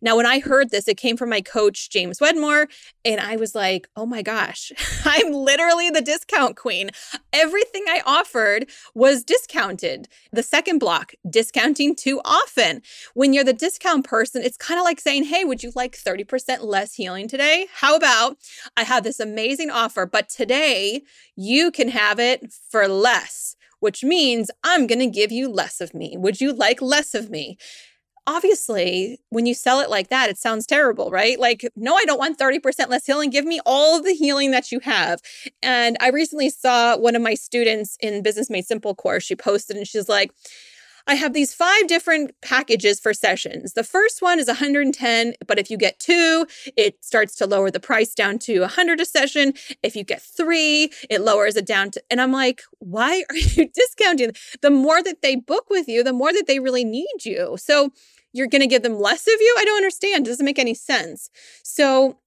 Now, 0.00 0.16
when 0.16 0.26
I 0.26 0.40
heard 0.40 0.70
this, 0.70 0.88
it 0.88 0.96
came 0.96 1.16
from 1.16 1.30
my 1.30 1.40
coach, 1.40 1.90
James 1.90 2.20
Wedmore, 2.20 2.68
and 3.04 3.20
I 3.20 3.36
was 3.36 3.54
like, 3.54 3.88
oh 3.96 4.06
my 4.06 4.22
gosh, 4.22 4.72
I'm 5.04 5.32
literally 5.32 5.90
the 5.90 6.00
discount 6.00 6.56
queen. 6.56 6.90
Everything 7.32 7.84
I 7.88 8.02
offered 8.04 8.68
was 8.94 9.24
discounted. 9.24 10.08
The 10.32 10.42
second 10.42 10.78
block, 10.78 11.14
discounting 11.28 11.94
too 11.94 12.20
often. 12.24 12.82
When 13.14 13.32
you're 13.32 13.44
the 13.44 13.52
discount 13.52 14.04
person, 14.04 14.42
it's 14.42 14.56
kind 14.56 14.78
of 14.78 14.84
like 14.84 15.00
saying, 15.00 15.24
hey, 15.24 15.44
would 15.44 15.62
you 15.62 15.72
like 15.74 15.96
30% 15.96 16.62
less 16.62 16.94
healing 16.94 17.28
today? 17.28 17.66
How 17.72 17.96
about 17.96 18.36
I 18.76 18.84
have 18.84 19.04
this 19.04 19.20
amazing 19.20 19.70
offer, 19.70 20.06
but 20.06 20.28
today 20.28 21.02
you 21.36 21.70
can 21.70 21.88
have 21.88 22.18
it 22.18 22.52
for 22.70 22.88
less, 22.88 23.56
which 23.80 24.04
means 24.04 24.50
I'm 24.62 24.86
going 24.86 24.98
to 25.00 25.06
give 25.06 25.32
you 25.32 25.48
less 25.48 25.80
of 25.80 25.94
me. 25.94 26.16
Would 26.16 26.40
you 26.40 26.52
like 26.52 26.80
less 26.80 27.14
of 27.14 27.30
me? 27.30 27.58
Obviously, 28.26 29.18
when 29.30 29.46
you 29.46 29.54
sell 29.54 29.80
it 29.80 29.90
like 29.90 30.08
that, 30.08 30.30
it 30.30 30.38
sounds 30.38 30.66
terrible, 30.66 31.10
right? 31.10 31.38
Like, 31.38 31.68
no, 31.76 31.94
I 31.94 32.04
don't 32.04 32.18
want 32.18 32.38
30% 32.38 32.88
less 32.88 33.06
healing. 33.06 33.30
Give 33.30 33.44
me 33.44 33.60
all 33.66 34.00
the 34.02 34.14
healing 34.14 34.50
that 34.52 34.72
you 34.72 34.80
have. 34.80 35.20
And 35.62 35.96
I 36.00 36.10
recently 36.10 36.50
saw 36.50 36.96
one 36.96 37.16
of 37.16 37.22
my 37.22 37.34
students 37.34 37.96
in 38.00 38.22
Business 38.22 38.50
Made 38.50 38.66
Simple 38.66 38.94
course. 38.94 39.24
She 39.24 39.36
posted 39.36 39.76
and 39.76 39.86
she's 39.86 40.08
like, 40.08 40.30
I 41.06 41.16
have 41.16 41.34
these 41.34 41.52
five 41.52 41.86
different 41.86 42.32
packages 42.40 42.98
for 42.98 43.12
sessions. 43.12 43.74
The 43.74 43.84
first 43.84 44.22
one 44.22 44.38
is 44.38 44.46
110, 44.46 45.34
but 45.46 45.58
if 45.58 45.70
you 45.70 45.76
get 45.76 45.98
two, 45.98 46.46
it 46.76 47.04
starts 47.04 47.34
to 47.36 47.46
lower 47.46 47.70
the 47.70 47.80
price 47.80 48.14
down 48.14 48.38
to 48.40 48.60
100 48.60 49.00
a 49.00 49.04
session. 49.04 49.52
If 49.82 49.94
you 49.96 50.04
get 50.04 50.22
three, 50.22 50.90
it 51.10 51.20
lowers 51.20 51.56
it 51.56 51.66
down 51.66 51.90
to, 51.92 52.02
and 52.10 52.20
I'm 52.20 52.32
like, 52.32 52.62
why 52.78 53.24
are 53.28 53.36
you 53.36 53.68
discounting? 53.68 54.32
The 54.62 54.70
more 54.70 55.02
that 55.02 55.20
they 55.20 55.36
book 55.36 55.66
with 55.68 55.88
you, 55.88 56.02
the 56.02 56.12
more 56.12 56.32
that 56.32 56.46
they 56.46 56.58
really 56.58 56.84
need 56.84 57.24
you. 57.24 57.56
So 57.58 57.90
you're 58.32 58.48
going 58.48 58.62
to 58.62 58.66
give 58.66 58.82
them 58.82 58.98
less 58.98 59.26
of 59.26 59.40
you? 59.40 59.56
I 59.58 59.64
don't 59.64 59.76
understand. 59.76 60.26
It 60.26 60.30
doesn't 60.30 60.44
make 60.44 60.58
any 60.58 60.74
sense. 60.74 61.30
So 61.62 62.18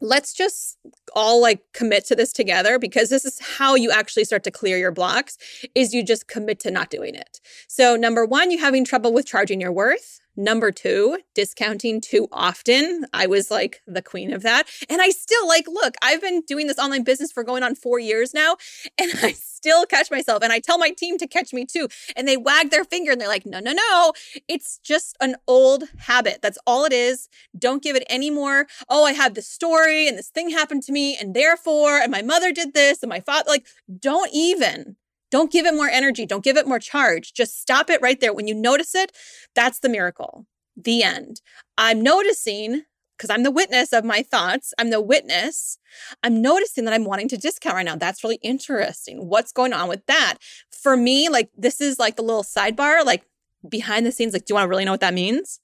let's 0.00 0.34
just 0.34 0.78
all 1.14 1.40
like 1.40 1.60
commit 1.72 2.04
to 2.06 2.14
this 2.14 2.32
together 2.32 2.78
because 2.78 3.08
this 3.08 3.24
is 3.24 3.38
how 3.40 3.74
you 3.74 3.90
actually 3.90 4.24
start 4.24 4.44
to 4.44 4.50
clear 4.50 4.76
your 4.76 4.92
blocks 4.92 5.38
is 5.74 5.94
you 5.94 6.04
just 6.04 6.28
commit 6.28 6.60
to 6.60 6.70
not 6.70 6.90
doing 6.90 7.14
it. 7.14 7.40
So 7.68 7.96
number 7.96 8.24
1, 8.24 8.50
you 8.50 8.58
having 8.58 8.84
trouble 8.84 9.12
with 9.12 9.26
charging 9.26 9.60
your 9.60 9.72
worth. 9.72 10.20
Number 10.36 10.70
two, 10.70 11.18
discounting 11.34 12.00
too 12.00 12.28
often. 12.30 13.06
I 13.14 13.26
was 13.26 13.50
like 13.50 13.80
the 13.86 14.02
queen 14.02 14.34
of 14.34 14.42
that. 14.42 14.64
And 14.90 15.00
I 15.00 15.08
still 15.08 15.48
like, 15.48 15.66
look, 15.66 15.94
I've 16.02 16.20
been 16.20 16.42
doing 16.42 16.66
this 16.66 16.78
online 16.78 17.04
business 17.04 17.32
for 17.32 17.42
going 17.42 17.62
on 17.62 17.74
four 17.74 17.98
years 17.98 18.34
now, 18.34 18.56
and 18.98 19.10
I 19.22 19.32
still 19.32 19.86
catch 19.86 20.10
myself. 20.10 20.42
And 20.42 20.52
I 20.52 20.60
tell 20.60 20.78
my 20.78 20.90
team 20.90 21.16
to 21.18 21.26
catch 21.26 21.54
me 21.54 21.64
too. 21.64 21.88
And 22.14 22.28
they 22.28 22.36
wag 22.36 22.70
their 22.70 22.84
finger 22.84 23.12
and 23.12 23.20
they're 23.20 23.28
like, 23.28 23.46
no, 23.46 23.60
no, 23.60 23.72
no. 23.72 24.12
It's 24.46 24.78
just 24.84 25.16
an 25.20 25.36
old 25.48 25.84
habit. 26.00 26.40
That's 26.42 26.58
all 26.66 26.84
it 26.84 26.92
is. 26.92 27.28
Don't 27.58 27.82
give 27.82 27.96
it 27.96 28.04
any 28.08 28.30
more. 28.30 28.66
Oh, 28.88 29.04
I 29.04 29.12
have 29.12 29.34
this 29.34 29.48
story 29.48 30.06
and 30.06 30.18
this 30.18 30.28
thing 30.28 30.50
happened 30.50 30.82
to 30.84 30.92
me, 30.92 31.16
and 31.16 31.34
therefore, 31.34 31.98
and 31.98 32.12
my 32.12 32.22
mother 32.22 32.52
did 32.52 32.74
this, 32.74 33.02
and 33.02 33.08
my 33.08 33.20
father, 33.20 33.48
like, 33.48 33.66
don't 33.98 34.30
even. 34.32 34.96
Don't 35.30 35.52
give 35.52 35.66
it 35.66 35.74
more 35.74 35.88
energy. 35.88 36.26
Don't 36.26 36.44
give 36.44 36.56
it 36.56 36.68
more 36.68 36.78
charge. 36.78 37.32
Just 37.34 37.60
stop 37.60 37.90
it 37.90 38.00
right 38.02 38.20
there. 38.20 38.32
When 38.32 38.46
you 38.46 38.54
notice 38.54 38.94
it, 38.94 39.12
that's 39.54 39.80
the 39.80 39.88
miracle. 39.88 40.46
The 40.76 41.02
end. 41.02 41.40
I'm 41.78 42.02
noticing 42.02 42.84
because 43.16 43.30
I'm 43.30 43.42
the 43.42 43.50
witness 43.50 43.92
of 43.92 44.04
my 44.04 44.22
thoughts. 44.22 44.74
I'm 44.78 44.90
the 44.90 45.00
witness. 45.00 45.78
I'm 46.22 46.42
noticing 46.42 46.84
that 46.84 46.94
I'm 46.94 47.04
wanting 47.04 47.28
to 47.28 47.36
discount 47.36 47.76
right 47.76 47.84
now. 47.84 47.96
That's 47.96 48.22
really 48.22 48.38
interesting. 48.42 49.28
What's 49.28 49.52
going 49.52 49.72
on 49.72 49.88
with 49.88 50.04
that? 50.06 50.34
For 50.70 50.96
me, 50.96 51.28
like 51.28 51.50
this 51.56 51.80
is 51.80 51.98
like 51.98 52.16
the 52.16 52.22
little 52.22 52.44
sidebar, 52.44 53.04
like 53.04 53.24
behind 53.68 54.06
the 54.06 54.12
scenes. 54.12 54.32
Like, 54.32 54.44
do 54.44 54.52
you 54.52 54.54
want 54.56 54.66
to 54.66 54.70
really 54.70 54.84
know 54.84 54.92
what 54.92 55.00
that 55.00 55.14
means? 55.14 55.60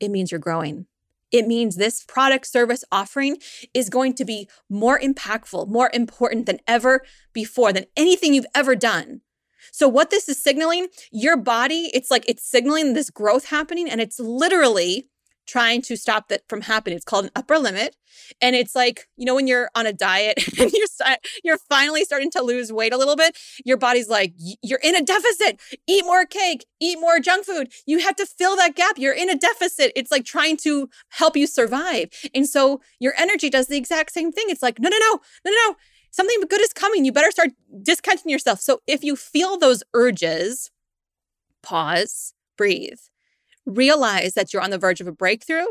It 0.00 0.10
means 0.10 0.30
you're 0.30 0.40
growing. 0.40 0.86
It 1.32 1.46
means 1.46 1.76
this 1.76 2.04
product 2.04 2.46
service 2.46 2.84
offering 2.92 3.38
is 3.74 3.88
going 3.88 4.14
to 4.14 4.24
be 4.24 4.48
more 4.70 4.98
impactful, 4.98 5.68
more 5.68 5.90
important 5.92 6.46
than 6.46 6.60
ever 6.66 7.02
before, 7.32 7.72
than 7.72 7.86
anything 7.96 8.34
you've 8.34 8.46
ever 8.54 8.76
done. 8.76 9.22
So, 9.72 9.88
what 9.88 10.10
this 10.10 10.28
is 10.28 10.42
signaling, 10.42 10.88
your 11.10 11.36
body, 11.36 11.90
it's 11.92 12.10
like 12.10 12.24
it's 12.28 12.48
signaling 12.48 12.94
this 12.94 13.10
growth 13.10 13.46
happening, 13.46 13.90
and 13.90 14.00
it's 14.00 14.20
literally 14.20 15.08
trying 15.46 15.82
to 15.82 15.96
stop 15.96 16.28
that 16.28 16.42
from 16.48 16.62
happening. 16.62 16.96
It's 16.96 17.04
called 17.04 17.26
an 17.26 17.30
upper 17.36 17.58
limit. 17.58 17.96
And 18.40 18.56
it's 18.56 18.74
like, 18.74 19.08
you 19.16 19.24
know, 19.24 19.34
when 19.34 19.46
you're 19.46 19.70
on 19.74 19.86
a 19.86 19.92
diet 19.92 20.38
and 20.58 20.72
you're 20.72 20.86
you're 21.44 21.58
finally 21.68 22.04
starting 22.04 22.30
to 22.32 22.42
lose 22.42 22.72
weight 22.72 22.92
a 22.92 22.96
little 22.96 23.16
bit, 23.16 23.36
your 23.64 23.76
body's 23.76 24.08
like, 24.08 24.34
you're 24.36 24.80
in 24.82 24.96
a 24.96 25.02
deficit. 25.02 25.60
Eat 25.86 26.04
more 26.04 26.24
cake, 26.24 26.66
eat 26.80 26.98
more 27.00 27.20
junk 27.20 27.46
food. 27.46 27.72
You 27.86 27.98
have 28.00 28.16
to 28.16 28.26
fill 28.26 28.56
that 28.56 28.74
gap. 28.74 28.98
You're 28.98 29.14
in 29.14 29.30
a 29.30 29.36
deficit. 29.36 29.92
It's 29.94 30.10
like 30.10 30.24
trying 30.24 30.56
to 30.58 30.88
help 31.10 31.36
you 31.36 31.46
survive. 31.46 32.08
And 32.34 32.48
so 32.48 32.80
your 32.98 33.14
energy 33.18 33.50
does 33.50 33.68
the 33.68 33.76
exact 33.76 34.12
same 34.12 34.32
thing. 34.32 34.46
It's 34.48 34.62
like, 34.62 34.78
no, 34.78 34.88
no, 34.88 34.98
no, 34.98 35.20
no, 35.44 35.50
no. 35.50 35.76
Something 36.10 36.40
good 36.48 36.62
is 36.62 36.72
coming. 36.72 37.04
You 37.04 37.12
better 37.12 37.30
start 37.30 37.50
discounting 37.82 38.30
yourself. 38.30 38.60
So 38.60 38.80
if 38.86 39.04
you 39.04 39.16
feel 39.16 39.58
those 39.58 39.82
urges, 39.92 40.70
pause, 41.62 42.32
breathe 42.56 42.98
realize 43.66 44.34
that 44.34 44.52
you're 44.52 44.62
on 44.62 44.70
the 44.70 44.78
verge 44.78 45.00
of 45.00 45.06
a 45.06 45.12
breakthrough, 45.12 45.66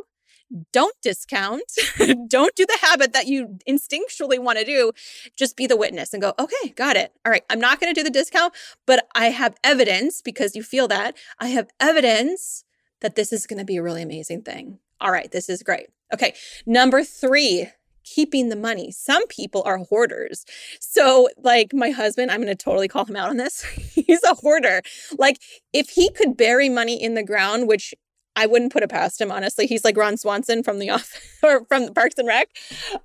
don't 0.71 0.95
discount. 1.01 1.63
don't 2.27 2.55
do 2.55 2.65
the 2.65 2.77
habit 2.81 3.13
that 3.13 3.27
you 3.27 3.57
instinctually 3.67 4.39
want 4.39 4.59
to 4.59 4.65
do. 4.65 4.91
Just 5.35 5.57
be 5.57 5.67
the 5.67 5.77
witness 5.77 6.13
and 6.13 6.21
go, 6.21 6.33
okay, 6.37 6.69
got 6.75 6.95
it. 6.95 7.13
All 7.25 7.31
right, 7.31 7.43
I'm 7.49 7.59
not 7.59 7.79
going 7.79 7.93
to 7.93 7.99
do 7.99 8.03
the 8.03 8.11
discount, 8.11 8.53
but 8.85 9.07
I 9.15 9.27
have 9.27 9.55
evidence 9.63 10.21
because 10.21 10.55
you 10.55 10.63
feel 10.63 10.87
that. 10.89 11.15
I 11.39 11.47
have 11.47 11.69
evidence 11.79 12.63
that 13.01 13.15
this 13.15 13.33
is 13.33 13.47
going 13.47 13.59
to 13.59 13.65
be 13.65 13.77
a 13.77 13.83
really 13.83 14.01
amazing 14.01 14.43
thing. 14.43 14.79
All 15.01 15.11
right, 15.11 15.31
this 15.31 15.49
is 15.49 15.63
great. 15.63 15.87
Okay, 16.13 16.35
number 16.65 17.03
three, 17.03 17.69
keeping 18.05 18.49
the 18.49 18.55
money. 18.55 18.91
Some 18.91 19.25
people 19.27 19.63
are 19.65 19.77
hoarders. 19.77 20.45
So, 20.79 21.27
like 21.37 21.73
my 21.73 21.89
husband, 21.89 22.31
I'm 22.31 22.41
going 22.41 22.55
to 22.55 22.63
totally 22.63 22.87
call 22.87 23.05
him 23.05 23.15
out 23.15 23.29
on 23.29 23.37
this. 23.37 23.63
He's 23.93 24.23
a 24.23 24.35
hoarder. 24.35 24.81
Like, 25.17 25.41
if 25.73 25.89
he 25.89 26.09
could 26.11 26.37
bury 26.37 26.69
money 26.69 27.01
in 27.01 27.15
the 27.15 27.23
ground, 27.23 27.67
which 27.67 27.93
I 28.35 28.45
wouldn't 28.45 28.73
put 28.73 28.83
it 28.83 28.89
past 28.89 29.21
him, 29.21 29.31
honestly. 29.31 29.67
He's 29.67 29.83
like 29.85 29.97
Ron 29.97 30.17
Swanson 30.17 30.63
from 30.63 30.79
the 30.79 30.89
off 30.89 31.13
or 31.43 31.65
from 31.65 31.93
Parks 31.93 32.15
and 32.17 32.27
Rec. 32.27 32.49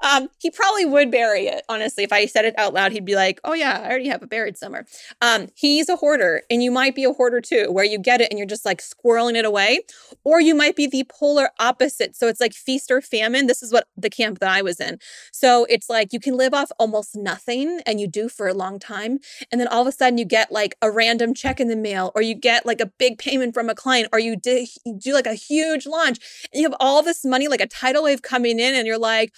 Um, 0.00 0.28
he 0.38 0.50
probably 0.50 0.84
would 0.84 1.10
bury 1.10 1.46
it, 1.46 1.64
honestly. 1.68 2.04
If 2.04 2.12
I 2.12 2.26
said 2.26 2.44
it 2.44 2.58
out 2.58 2.75
loud, 2.75 2.92
he'd 2.92 3.04
be 3.04 3.14
like, 3.14 3.40
"Oh 3.44 3.52
yeah, 3.52 3.80
I 3.84 3.88
already 3.88 4.08
have 4.08 4.22
it 4.22 4.28
buried 4.28 4.56
somewhere." 4.56 4.87
Um, 5.20 5.49
he's 5.54 5.88
a 5.88 5.96
hoarder, 5.96 6.42
and 6.50 6.62
you 6.62 6.70
might 6.70 6.94
be 6.94 7.04
a 7.04 7.12
hoarder 7.12 7.40
too, 7.40 7.70
where 7.70 7.84
you 7.84 7.99
get 7.99 8.20
it 8.20 8.28
and 8.30 8.38
you're 8.38 8.46
just 8.46 8.64
like 8.64 8.80
squirreling 8.82 9.37
it 9.37 9.44
away, 9.44 9.80
or 10.25 10.40
you 10.40 10.54
might 10.54 10.76
be 10.76 10.87
the 10.87 11.04
polar 11.08 11.50
opposite. 11.58 12.16
So 12.16 12.28
it's 12.28 12.40
like 12.40 12.52
feast 12.52 12.90
or 12.90 13.00
famine. 13.00 13.46
This 13.46 13.62
is 13.62 13.72
what 13.72 13.87
the 13.96 14.10
camp 14.10 14.40
that 14.40 14.50
I 14.50 14.62
was 14.62 14.80
in. 14.80 14.99
So 15.32 15.66
it's 15.68 15.88
like 15.88 16.12
you 16.12 16.20
can 16.20 16.37
live 16.37 16.54
off 16.54 16.72
almost 16.78 17.16
nothing, 17.16 17.80
and 17.87 18.00
you 18.00 18.08
do 18.08 18.28
for 18.28 18.49
a 18.49 18.54
long 18.54 18.78
time, 18.78 19.20
and 19.52 19.60
then 19.60 19.68
all 19.68 19.82
of 19.82 19.87
a 19.87 19.92
sudden 19.92 20.18
you 20.18 20.25
get 20.25 20.50
like 20.50 20.75
a 20.82 20.90
random 20.90 21.34
check 21.34 21.60
in 21.60 21.68
the 21.68 21.76
mail, 21.76 22.12
or 22.14 22.22
you 22.22 22.34
get 22.34 22.66
like 22.66 22.80
a 22.80 22.87
big 22.87 23.18
payment 23.18 23.54
from 23.54 23.68
a 23.68 23.75
client, 23.75 24.08
or 24.12 24.18
you 24.18 24.37
do, 24.37 24.66
you 24.84 24.99
do 24.99 25.14
like 25.14 25.19
a 25.26 25.34
huge 25.34 25.86
launch 25.86 26.18
and 26.52 26.60
you 26.60 26.68
have 26.68 26.76
all 26.80 27.02
this 27.02 27.24
money, 27.24 27.48
like 27.48 27.60
a 27.60 27.66
tidal 27.66 28.04
wave 28.04 28.22
coming 28.22 28.58
in, 28.58 28.74
and 28.74 28.86
you're 28.86 28.98
like, 28.98 29.32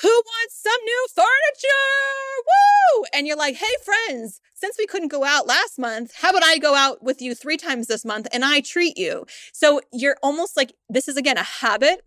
who 0.00 0.08
wants 0.08 0.60
some 0.62 0.80
new 0.84 1.06
furniture? 1.14 1.68
Woo! 2.46 3.04
And 3.14 3.26
you're 3.26 3.36
like, 3.36 3.56
hey, 3.56 3.74
friends, 3.84 4.40
since 4.54 4.76
we 4.78 4.86
couldn't 4.86 5.08
go 5.08 5.24
out 5.24 5.46
last 5.46 5.78
month, 5.78 6.12
how 6.16 6.30
about 6.30 6.44
I 6.44 6.58
go 6.58 6.74
out 6.74 7.02
with 7.02 7.22
you 7.22 7.34
three 7.34 7.56
times 7.56 7.86
this 7.86 8.04
month 8.04 8.26
and 8.32 8.44
I 8.44 8.60
treat 8.60 8.98
you? 8.98 9.26
So 9.52 9.80
you're 9.92 10.16
almost 10.22 10.56
like, 10.56 10.72
this 10.88 11.06
is 11.08 11.16
again 11.16 11.36
a 11.36 11.42
habit 11.44 12.04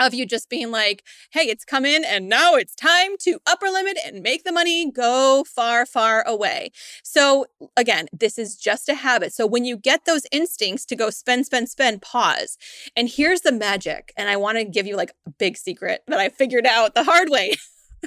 of 0.00 0.14
you 0.14 0.26
just 0.26 0.48
being 0.48 0.70
like, 0.70 1.04
hey, 1.32 1.42
it's 1.42 1.64
come 1.64 1.84
in 1.84 2.04
and 2.04 2.28
now 2.28 2.54
it's 2.54 2.74
time 2.74 3.16
to 3.20 3.38
upper 3.46 3.66
limit 3.66 3.98
and 4.04 4.22
make 4.22 4.44
the 4.44 4.52
money 4.52 4.90
go 4.90 5.44
far, 5.46 5.86
far 5.86 6.26
away. 6.26 6.70
So, 7.04 7.46
again, 7.76 8.08
this 8.12 8.38
is 8.38 8.56
just 8.56 8.88
a 8.88 8.94
habit. 8.94 9.32
So, 9.32 9.46
when 9.46 9.64
you 9.64 9.76
get 9.76 10.04
those 10.04 10.26
instincts 10.32 10.84
to 10.86 10.96
go 10.96 11.10
spend, 11.10 11.46
spend, 11.46 11.68
spend, 11.68 12.02
pause. 12.02 12.56
And 12.96 13.08
here's 13.08 13.42
the 13.42 13.52
magic. 13.52 14.12
And 14.16 14.28
I 14.28 14.36
want 14.36 14.58
to 14.58 14.64
give 14.64 14.86
you 14.86 14.96
like 14.96 15.12
a 15.26 15.30
big 15.30 15.56
secret 15.56 16.02
that 16.08 16.18
I 16.18 16.28
figured 16.28 16.66
out 16.66 16.94
the 16.94 17.04
hard 17.04 17.28
way. 17.28 17.54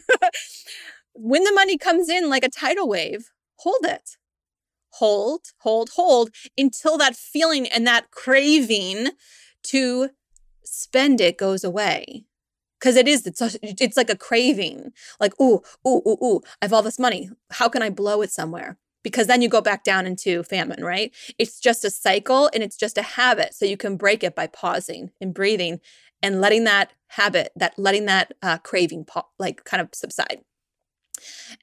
when 1.13 1.43
the 1.43 1.53
money 1.53 1.77
comes 1.77 2.09
in 2.09 2.29
like 2.29 2.43
a 2.43 2.49
tidal 2.49 2.87
wave, 2.87 3.31
hold 3.57 3.85
it. 3.85 4.17
Hold, 4.97 5.41
hold, 5.61 5.89
hold 5.95 6.29
until 6.55 6.97
that 6.97 7.15
feeling 7.15 7.67
and 7.67 7.87
that 7.87 8.11
craving 8.11 9.09
to 9.63 10.09
spend 10.65 11.21
it 11.21 11.37
goes 11.37 11.63
away. 11.63 12.25
Because 12.79 12.97
it 12.97 13.07
is 13.07 13.25
it's, 13.25 13.41
a, 13.41 13.51
it's 13.63 13.95
like 13.95 14.09
a 14.09 14.17
craving. 14.17 14.91
Like 15.19 15.33
ooh 15.41 15.61
ooh 15.87 16.01
ooh 16.05 16.17
ooh 16.21 16.41
i 16.61 16.65
have 16.65 16.73
all 16.73 16.81
this 16.81 16.99
money. 16.99 17.29
How 17.51 17.69
can 17.69 17.81
i 17.81 17.89
blow 17.89 18.21
it 18.21 18.31
somewhere? 18.31 18.77
Because 19.03 19.27
then 19.27 19.41
you 19.41 19.49
go 19.49 19.61
back 19.61 19.83
down 19.83 20.05
into 20.05 20.43
famine 20.43 20.83
right? 20.83 21.13
It's 21.39 21.59
just 21.59 21.85
a 21.85 21.89
cycle 21.89 22.49
and 22.53 22.61
it's 22.63 22.77
just 22.77 22.97
a 22.97 23.01
habit 23.01 23.53
so 23.53 23.65
you 23.65 23.77
can 23.77 23.95
break 23.97 24.23
it 24.23 24.35
by 24.35 24.47
pausing 24.47 25.11
and 25.21 25.33
breathing 25.33 25.79
and 26.21 26.41
letting 26.41 26.63
that 26.65 26.93
habit 27.07 27.51
that 27.55 27.77
letting 27.77 28.05
that 28.05 28.33
uh, 28.41 28.57
craving 28.57 29.05
pa- 29.05 29.27
like 29.39 29.63
kind 29.63 29.81
of 29.81 29.89
subside. 29.93 30.41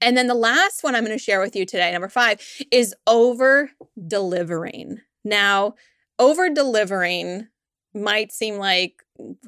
And 0.00 0.16
then 0.16 0.26
the 0.26 0.34
last 0.34 0.82
one 0.82 0.94
i'm 0.94 1.04
going 1.04 1.16
to 1.16 1.22
share 1.22 1.40
with 1.40 1.54
you 1.54 1.66
today 1.66 1.92
number 1.92 2.08
five 2.08 2.40
is 2.70 2.94
over 3.06 3.70
delivering 4.06 5.00
now 5.24 5.74
over 6.18 6.48
delivering 6.48 7.48
might 7.94 8.32
seem 8.32 8.56
like 8.56 8.94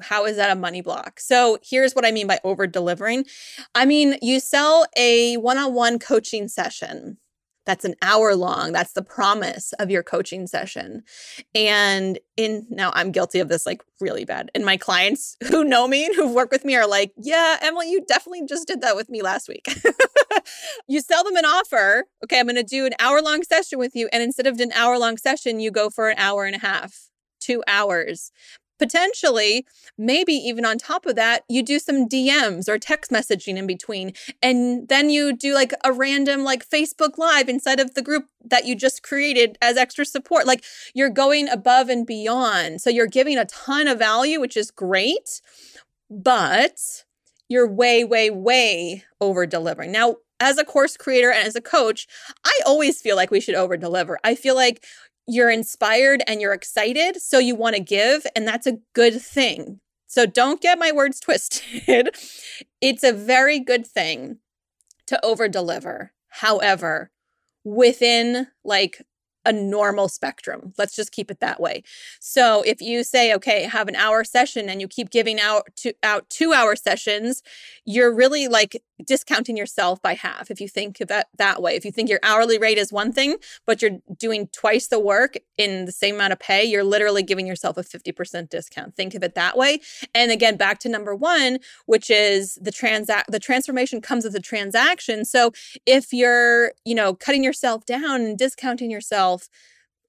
how 0.01 0.25
is 0.25 0.37
that 0.37 0.51
a 0.51 0.59
money 0.59 0.81
block? 0.81 1.19
So 1.19 1.57
here's 1.63 1.93
what 1.93 2.05
I 2.05 2.11
mean 2.11 2.27
by 2.27 2.39
over 2.43 2.67
delivering. 2.67 3.25
I 3.73 3.85
mean, 3.85 4.17
you 4.21 4.39
sell 4.39 4.85
a 4.95 5.35
one 5.37 5.57
on 5.57 5.73
one 5.73 5.99
coaching 5.99 6.47
session 6.47 7.17
that's 7.65 7.85
an 7.85 7.95
hour 8.01 8.35
long. 8.35 8.73
That's 8.73 8.93
the 8.93 9.01
promise 9.01 9.73
of 9.79 9.89
your 9.89 10.03
coaching 10.03 10.47
session. 10.47 11.03
And 11.55 12.19
in 12.35 12.67
now, 12.69 12.91
I'm 12.93 13.11
guilty 13.11 13.39
of 13.39 13.47
this 13.47 13.65
like 13.65 13.81
really 14.01 14.25
bad. 14.25 14.51
And 14.53 14.65
my 14.65 14.77
clients 14.77 15.37
who 15.47 15.63
know 15.63 15.87
me 15.87 16.05
and 16.05 16.15
who've 16.15 16.31
worked 16.31 16.51
with 16.51 16.65
me 16.65 16.75
are 16.75 16.87
like, 16.87 17.13
yeah, 17.17 17.57
Emily, 17.61 17.89
you 17.89 18.03
definitely 18.05 18.45
just 18.47 18.67
did 18.67 18.81
that 18.81 18.95
with 18.95 19.09
me 19.09 19.21
last 19.21 19.47
week. 19.47 19.65
you 20.87 20.99
sell 20.99 21.23
them 21.23 21.35
an 21.35 21.45
offer. 21.45 22.05
Okay, 22.23 22.39
I'm 22.39 22.47
going 22.47 22.55
to 22.55 22.63
do 22.63 22.85
an 22.85 22.93
hour 22.99 23.21
long 23.21 23.43
session 23.43 23.79
with 23.79 23.95
you. 23.95 24.09
And 24.11 24.21
instead 24.21 24.47
of 24.47 24.59
an 24.59 24.71
hour 24.73 24.97
long 24.97 25.17
session, 25.17 25.59
you 25.59 25.71
go 25.71 25.89
for 25.89 26.09
an 26.09 26.17
hour 26.17 26.45
and 26.45 26.55
a 26.55 26.59
half 26.59 27.09
two 27.43 27.63
hours. 27.67 28.31
Potentially, 28.79 29.65
maybe 29.97 30.33
even 30.33 30.65
on 30.65 30.77
top 30.77 31.05
of 31.05 31.15
that, 31.15 31.43
you 31.47 31.63
do 31.63 31.79
some 31.79 32.09
DMs 32.09 32.67
or 32.67 32.77
text 32.77 33.11
messaging 33.11 33.55
in 33.55 33.67
between. 33.67 34.13
And 34.41 34.87
then 34.89 35.09
you 35.09 35.31
do 35.35 35.53
like 35.53 35.73
a 35.85 35.93
random 35.93 36.43
like 36.43 36.67
Facebook 36.67 37.17
Live 37.17 37.47
inside 37.47 37.79
of 37.79 37.93
the 37.93 38.01
group 38.01 38.25
that 38.43 38.65
you 38.65 38.75
just 38.75 39.03
created 39.03 39.57
as 39.61 39.77
extra 39.77 40.05
support. 40.05 40.47
Like 40.47 40.65
you're 40.93 41.09
going 41.09 41.47
above 41.47 41.87
and 41.87 42.05
beyond. 42.05 42.81
So 42.81 42.89
you're 42.89 43.07
giving 43.07 43.37
a 43.37 43.45
ton 43.45 43.87
of 43.87 43.99
value, 43.99 44.41
which 44.41 44.57
is 44.57 44.71
great, 44.71 45.39
but 46.09 47.03
you're 47.47 47.67
way, 47.67 48.03
way, 48.03 48.29
way 48.31 49.03
over 49.21 49.45
delivering. 49.45 49.91
Now, 49.91 50.15
as 50.39 50.57
a 50.57 50.65
course 50.65 50.97
creator 50.97 51.31
and 51.31 51.47
as 51.47 51.55
a 51.55 51.61
coach, 51.61 52.07
I 52.43 52.59
always 52.65 52.99
feel 52.99 53.15
like 53.15 53.31
we 53.31 53.39
should 53.39 53.55
over 53.55 53.77
deliver. 53.77 54.19
I 54.23 54.35
feel 54.35 54.55
like 54.55 54.83
you're 55.27 55.49
inspired 55.49 56.23
and 56.27 56.41
you're 56.41 56.53
excited, 56.53 57.21
so 57.21 57.39
you 57.39 57.55
want 57.55 57.75
to 57.75 57.81
give, 57.81 58.25
and 58.35 58.47
that's 58.47 58.67
a 58.67 58.79
good 58.93 59.21
thing. 59.21 59.79
So 60.07 60.25
don't 60.25 60.61
get 60.61 60.77
my 60.77 60.91
words 60.91 61.19
twisted. 61.21 62.15
it's 62.81 63.03
a 63.03 63.13
very 63.13 63.59
good 63.59 63.87
thing 63.87 64.39
to 65.07 65.23
over 65.25 65.47
deliver. 65.47 66.11
However, 66.29 67.11
within 67.63 68.47
like 68.63 69.01
a 69.45 69.51
normal 69.51 70.07
spectrum. 70.07 70.73
Let's 70.77 70.95
just 70.95 71.11
keep 71.11 71.29
it 71.29 71.39
that 71.39 71.59
way. 71.59 71.83
So 72.19 72.61
if 72.65 72.81
you 72.81 73.03
say, 73.03 73.33
okay, 73.35 73.63
have 73.63 73.87
an 73.87 73.95
hour 73.95 74.23
session 74.23 74.69
and 74.69 74.79
you 74.81 74.87
keep 74.87 75.09
giving 75.09 75.39
out 75.39 75.67
two, 75.75 75.93
out 76.01 76.29
two 76.29 76.53
hour 76.53 76.75
sessions, 76.75 77.43
you're 77.85 78.13
really 78.13 78.47
like 78.47 78.81
discounting 79.05 79.57
yourself 79.57 80.01
by 80.01 80.13
half. 80.13 80.49
If 80.49 80.61
you 80.61 80.67
think 80.67 81.01
of 81.01 81.07
that 81.09 81.27
that 81.37 81.61
way, 81.61 81.75
if 81.75 81.83
you 81.83 81.91
think 81.91 82.09
your 82.09 82.19
hourly 82.23 82.57
rate 82.57 82.77
is 82.77 82.91
one 82.91 83.11
thing, 83.11 83.35
but 83.65 83.81
you're 83.81 83.99
doing 84.17 84.47
twice 84.53 84.87
the 84.87 84.99
work 84.99 85.35
in 85.57 85.85
the 85.85 85.91
same 85.91 86.15
amount 86.15 86.33
of 86.33 86.39
pay, 86.39 86.63
you're 86.63 86.83
literally 86.83 87.23
giving 87.23 87.47
yourself 87.47 87.77
a 87.77 87.83
50% 87.83 88.49
discount. 88.49 88.95
Think 88.95 89.13
of 89.13 89.23
it 89.23 89.35
that 89.35 89.57
way. 89.57 89.79
And 90.13 90.31
again, 90.31 90.55
back 90.55 90.79
to 90.79 90.89
number 90.89 91.15
one, 91.15 91.59
which 91.85 92.09
is 92.09 92.57
the 92.61 92.71
transact 92.71 93.31
the 93.31 93.39
transformation 93.39 94.01
comes 94.01 94.23
with 94.23 94.35
a 94.35 94.39
transaction. 94.39 95.25
So 95.25 95.51
if 95.85 96.13
you're, 96.13 96.73
you 96.85 96.95
know, 96.95 97.13
cutting 97.13 97.43
yourself 97.43 97.85
down 97.85 98.21
and 98.21 98.37
discounting 98.37 98.91
yourself 98.91 99.32
yourself, 99.33 99.49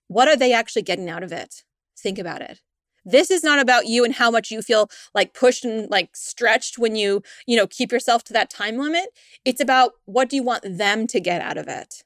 what 0.08 0.28
are 0.28 0.36
they 0.36 0.52
actually 0.52 0.82
getting 0.82 1.08
out 1.08 1.22
of 1.22 1.32
it? 1.32 1.62
Think 1.98 2.18
about 2.18 2.42
it. 2.42 2.60
This 3.06 3.30
is 3.30 3.44
not 3.44 3.58
about 3.58 3.86
you 3.86 4.04
and 4.04 4.14
how 4.14 4.30
much 4.30 4.50
you 4.50 4.62
feel 4.62 4.88
like 5.14 5.34
pushed 5.34 5.64
and 5.64 5.90
like 5.90 6.16
stretched 6.16 6.78
when 6.78 6.96
you, 6.96 7.22
you 7.46 7.56
know, 7.56 7.66
keep 7.66 7.92
yourself 7.92 8.24
to 8.24 8.32
that 8.32 8.48
time 8.48 8.78
limit. 8.78 9.10
It's 9.44 9.60
about 9.60 9.92
what 10.06 10.30
do 10.30 10.36
you 10.36 10.42
want 10.42 10.78
them 10.78 11.06
to 11.08 11.20
get 11.20 11.42
out 11.42 11.58
of 11.58 11.68
it? 11.68 12.02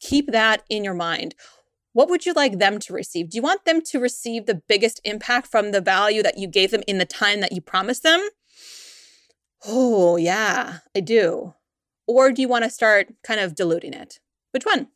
Keep 0.00 0.32
that 0.32 0.62
in 0.70 0.84
your 0.84 0.94
mind. 0.94 1.34
What 1.92 2.08
would 2.08 2.24
you 2.24 2.32
like 2.32 2.58
them 2.58 2.78
to 2.80 2.94
receive? 2.94 3.28
Do 3.28 3.36
you 3.36 3.42
want 3.42 3.66
them 3.66 3.82
to 3.82 4.00
receive 4.00 4.46
the 4.46 4.62
biggest 4.66 5.00
impact 5.04 5.48
from 5.48 5.70
the 5.70 5.82
value 5.82 6.22
that 6.22 6.38
you 6.38 6.48
gave 6.48 6.70
them 6.70 6.82
in 6.88 6.96
the 6.96 7.04
time 7.04 7.40
that 7.40 7.52
you 7.52 7.60
promised 7.60 8.02
them? 8.02 8.26
Oh, 9.66 10.16
yeah, 10.16 10.78
I 10.96 11.00
do. 11.00 11.54
Or 12.06 12.32
do 12.32 12.40
you 12.40 12.48
want 12.48 12.64
to 12.64 12.70
start 12.70 13.12
kind 13.22 13.38
of 13.38 13.54
diluting 13.54 13.92
it? 13.92 14.18
Which 14.52 14.64
one? 14.64 14.88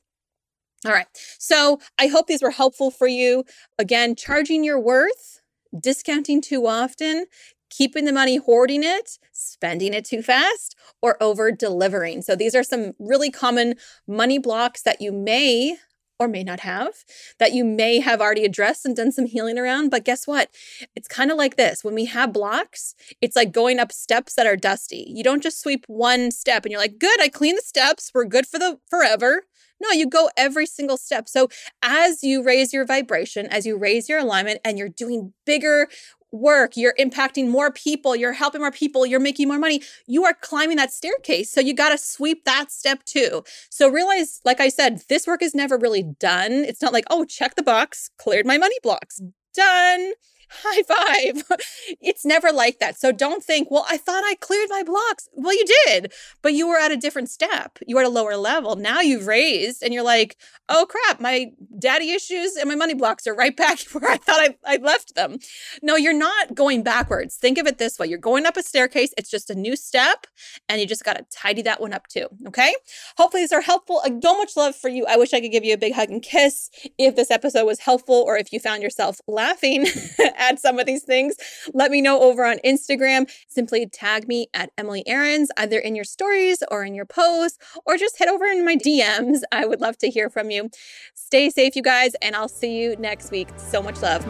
All 0.86 0.92
right. 0.92 1.08
So 1.38 1.80
I 1.98 2.06
hope 2.06 2.28
these 2.28 2.42
were 2.42 2.52
helpful 2.52 2.92
for 2.92 3.08
you. 3.08 3.42
Again, 3.76 4.14
charging 4.14 4.62
your 4.62 4.78
worth, 4.78 5.40
discounting 5.78 6.40
too 6.40 6.66
often, 6.68 7.26
keeping 7.70 8.04
the 8.04 8.12
money, 8.12 8.36
hoarding 8.36 8.84
it, 8.84 9.18
spending 9.32 9.92
it 9.92 10.04
too 10.04 10.22
fast, 10.22 10.76
or 11.02 11.20
over 11.20 11.50
delivering. 11.50 12.22
So 12.22 12.36
these 12.36 12.54
are 12.54 12.62
some 12.62 12.92
really 13.00 13.32
common 13.32 13.74
money 14.06 14.38
blocks 14.38 14.82
that 14.82 15.00
you 15.00 15.10
may 15.10 15.76
or 16.18 16.28
may 16.28 16.42
not 16.42 16.60
have 16.60 17.04
that 17.38 17.52
you 17.52 17.64
may 17.64 18.00
have 18.00 18.20
already 18.20 18.44
addressed 18.44 18.86
and 18.86 18.96
done 18.96 19.12
some 19.12 19.26
healing 19.26 19.58
around. 19.58 19.90
But 19.90 20.04
guess 20.04 20.26
what? 20.26 20.48
It's 20.94 21.08
kind 21.08 21.30
of 21.30 21.36
like 21.36 21.56
this 21.56 21.84
when 21.84 21.94
we 21.94 22.06
have 22.06 22.32
blocks, 22.32 22.94
it's 23.20 23.36
like 23.36 23.52
going 23.52 23.78
up 23.78 23.92
steps 23.92 24.34
that 24.34 24.46
are 24.46 24.56
dusty. 24.56 25.04
You 25.08 25.22
don't 25.22 25.42
just 25.42 25.60
sweep 25.60 25.84
one 25.88 26.30
step 26.30 26.64
and 26.64 26.72
you're 26.72 26.80
like, 26.80 26.98
good, 26.98 27.20
I 27.20 27.28
clean 27.28 27.56
the 27.56 27.62
steps. 27.62 28.12
We're 28.14 28.24
good 28.24 28.46
for 28.46 28.58
the 28.58 28.78
forever. 28.88 29.42
No, 29.80 29.90
you 29.90 30.08
go 30.08 30.30
every 30.36 30.66
single 30.66 30.96
step. 30.96 31.28
So 31.28 31.48
as 31.82 32.22
you 32.22 32.42
raise 32.42 32.72
your 32.72 32.84
vibration, 32.84 33.46
as 33.46 33.66
you 33.66 33.76
raise 33.76 34.08
your 34.08 34.18
alignment, 34.18 34.60
and 34.64 34.78
you're 34.78 34.88
doing 34.88 35.32
bigger 35.44 35.88
work, 36.32 36.76
you're 36.76 36.94
impacting 36.98 37.48
more 37.48 37.70
people, 37.70 38.16
you're 38.16 38.32
helping 38.32 38.60
more 38.60 38.70
people, 38.72 39.06
you're 39.06 39.20
making 39.20 39.48
more 39.48 39.58
money, 39.58 39.80
you 40.06 40.24
are 40.24 40.34
climbing 40.34 40.76
that 40.76 40.92
staircase. 40.92 41.50
So 41.50 41.60
you 41.60 41.74
got 41.74 41.90
to 41.90 41.98
sweep 41.98 42.44
that 42.44 42.70
step 42.70 43.04
too. 43.04 43.42
So 43.70 43.88
realize, 43.88 44.40
like 44.44 44.60
I 44.60 44.68
said, 44.68 45.02
this 45.08 45.26
work 45.26 45.42
is 45.42 45.54
never 45.54 45.78
really 45.78 46.02
done. 46.02 46.52
It's 46.52 46.82
not 46.82 46.92
like, 46.92 47.04
oh, 47.10 47.24
check 47.24 47.54
the 47.54 47.62
box, 47.62 48.10
cleared 48.18 48.46
my 48.46 48.58
money 48.58 48.76
blocks, 48.82 49.20
done 49.54 50.12
high 50.48 50.82
five. 50.82 51.44
it's 52.00 52.24
never 52.24 52.52
like 52.52 52.78
that. 52.78 52.98
So 52.98 53.12
don't 53.12 53.44
think, 53.44 53.70
well, 53.70 53.86
I 53.88 53.96
thought 53.96 54.24
I 54.24 54.36
cleared 54.40 54.68
my 54.70 54.82
blocks. 54.82 55.28
Well, 55.34 55.54
you 55.54 55.64
did, 55.86 56.12
but 56.42 56.54
you 56.54 56.68
were 56.68 56.78
at 56.78 56.92
a 56.92 56.96
different 56.96 57.28
step. 57.28 57.78
You 57.86 57.96
were 57.96 58.02
at 58.02 58.08
a 58.08 58.10
lower 58.10 58.36
level. 58.36 58.76
Now 58.76 59.00
you've 59.00 59.26
raised 59.26 59.82
and 59.82 59.92
you're 59.92 60.02
like, 60.02 60.36
oh 60.68 60.86
crap, 60.88 61.20
my 61.20 61.52
daddy 61.78 62.10
issues 62.10 62.56
and 62.56 62.68
my 62.68 62.74
money 62.74 62.94
blocks 62.94 63.26
are 63.26 63.34
right 63.34 63.56
back 63.56 63.80
where 63.92 64.10
I 64.10 64.16
thought 64.16 64.40
I, 64.40 64.56
I 64.64 64.76
left 64.76 65.14
them. 65.14 65.38
No, 65.82 65.96
you're 65.96 66.12
not 66.12 66.54
going 66.54 66.82
backwards. 66.82 67.36
Think 67.36 67.58
of 67.58 67.66
it 67.66 67.78
this 67.78 67.98
way 67.98 68.06
you're 68.06 68.18
going 68.18 68.46
up 68.46 68.56
a 68.56 68.62
staircase, 68.62 69.12
it's 69.18 69.30
just 69.30 69.50
a 69.50 69.54
new 69.54 69.76
step, 69.76 70.26
and 70.68 70.80
you 70.80 70.86
just 70.86 71.04
got 71.04 71.16
to 71.16 71.26
tidy 71.30 71.62
that 71.62 71.80
one 71.80 71.92
up 71.92 72.06
too. 72.06 72.26
Okay. 72.46 72.74
Hopefully, 73.16 73.42
these 73.42 73.52
are 73.52 73.60
helpful. 73.60 74.02
So 74.22 74.36
much 74.36 74.56
love 74.56 74.74
for 74.74 74.88
you. 74.88 75.06
I 75.08 75.16
wish 75.16 75.32
I 75.32 75.40
could 75.40 75.52
give 75.52 75.64
you 75.64 75.74
a 75.74 75.78
big 75.78 75.94
hug 75.94 76.10
and 76.10 76.22
kiss 76.22 76.70
if 76.98 77.16
this 77.16 77.30
episode 77.30 77.64
was 77.64 77.80
helpful 77.80 78.16
or 78.26 78.36
if 78.36 78.52
you 78.52 78.60
found 78.60 78.82
yourself 78.82 79.20
laughing 79.26 79.86
at 80.36 80.60
some 80.60 80.78
of 80.78 80.86
these 80.86 81.02
things. 81.02 81.34
Let 81.74 81.90
me 81.90 82.00
know 82.00 82.20
over 82.20 82.44
on 82.44 82.58
Instagram. 82.64 83.30
Simply 83.48 83.86
tag 83.86 84.28
me 84.28 84.48
at 84.54 84.70
Emily 84.78 85.02
Aarons, 85.06 85.50
either 85.56 85.78
in 85.78 85.94
your 85.94 86.04
stories 86.04 86.62
or 86.70 86.84
in 86.84 86.94
your 86.94 87.06
posts, 87.06 87.58
or 87.84 87.96
just 87.96 88.18
head 88.18 88.28
over 88.28 88.44
in 88.44 88.64
my 88.64 88.76
DMs. 88.76 89.40
I 89.52 89.66
would 89.66 89.80
love 89.80 89.98
to 89.98 90.08
hear 90.08 90.30
from 90.30 90.50
you. 90.50 90.70
Stay 91.14 91.50
safe, 91.50 91.76
you 91.76 91.82
guys, 91.82 92.14
and 92.22 92.36
I'll 92.36 92.48
see 92.48 92.80
you 92.80 92.96
next 92.96 93.30
week. 93.30 93.48
So 93.56 93.82
much 93.82 94.00
love. 94.02 94.24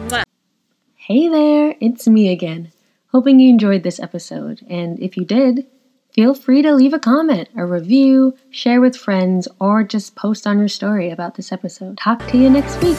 Hey 0.95 1.29
there, 1.29 1.75
it's 1.79 2.07
me 2.07 2.29
again. 2.31 2.71
Hoping 3.13 3.39
you 3.39 3.49
enjoyed 3.49 3.83
this 3.83 3.99
episode, 3.99 4.65
and 4.69 4.99
if 4.99 5.15
you 5.15 5.23
did, 5.23 5.65
feel 6.11 6.33
free 6.33 6.61
to 6.61 6.75
leave 6.75 6.93
a 6.93 6.99
comment, 6.99 7.47
a 7.55 7.65
review, 7.65 8.35
share 8.49 8.81
with 8.81 8.97
friends, 8.97 9.47
or 9.59 9.83
just 9.83 10.15
post 10.15 10.45
on 10.45 10.59
your 10.59 10.67
story 10.67 11.09
about 11.09 11.35
this 11.35 11.53
episode. 11.53 11.97
Talk 11.97 12.27
to 12.27 12.37
you 12.37 12.49
next 12.49 12.81
week. 12.83 12.97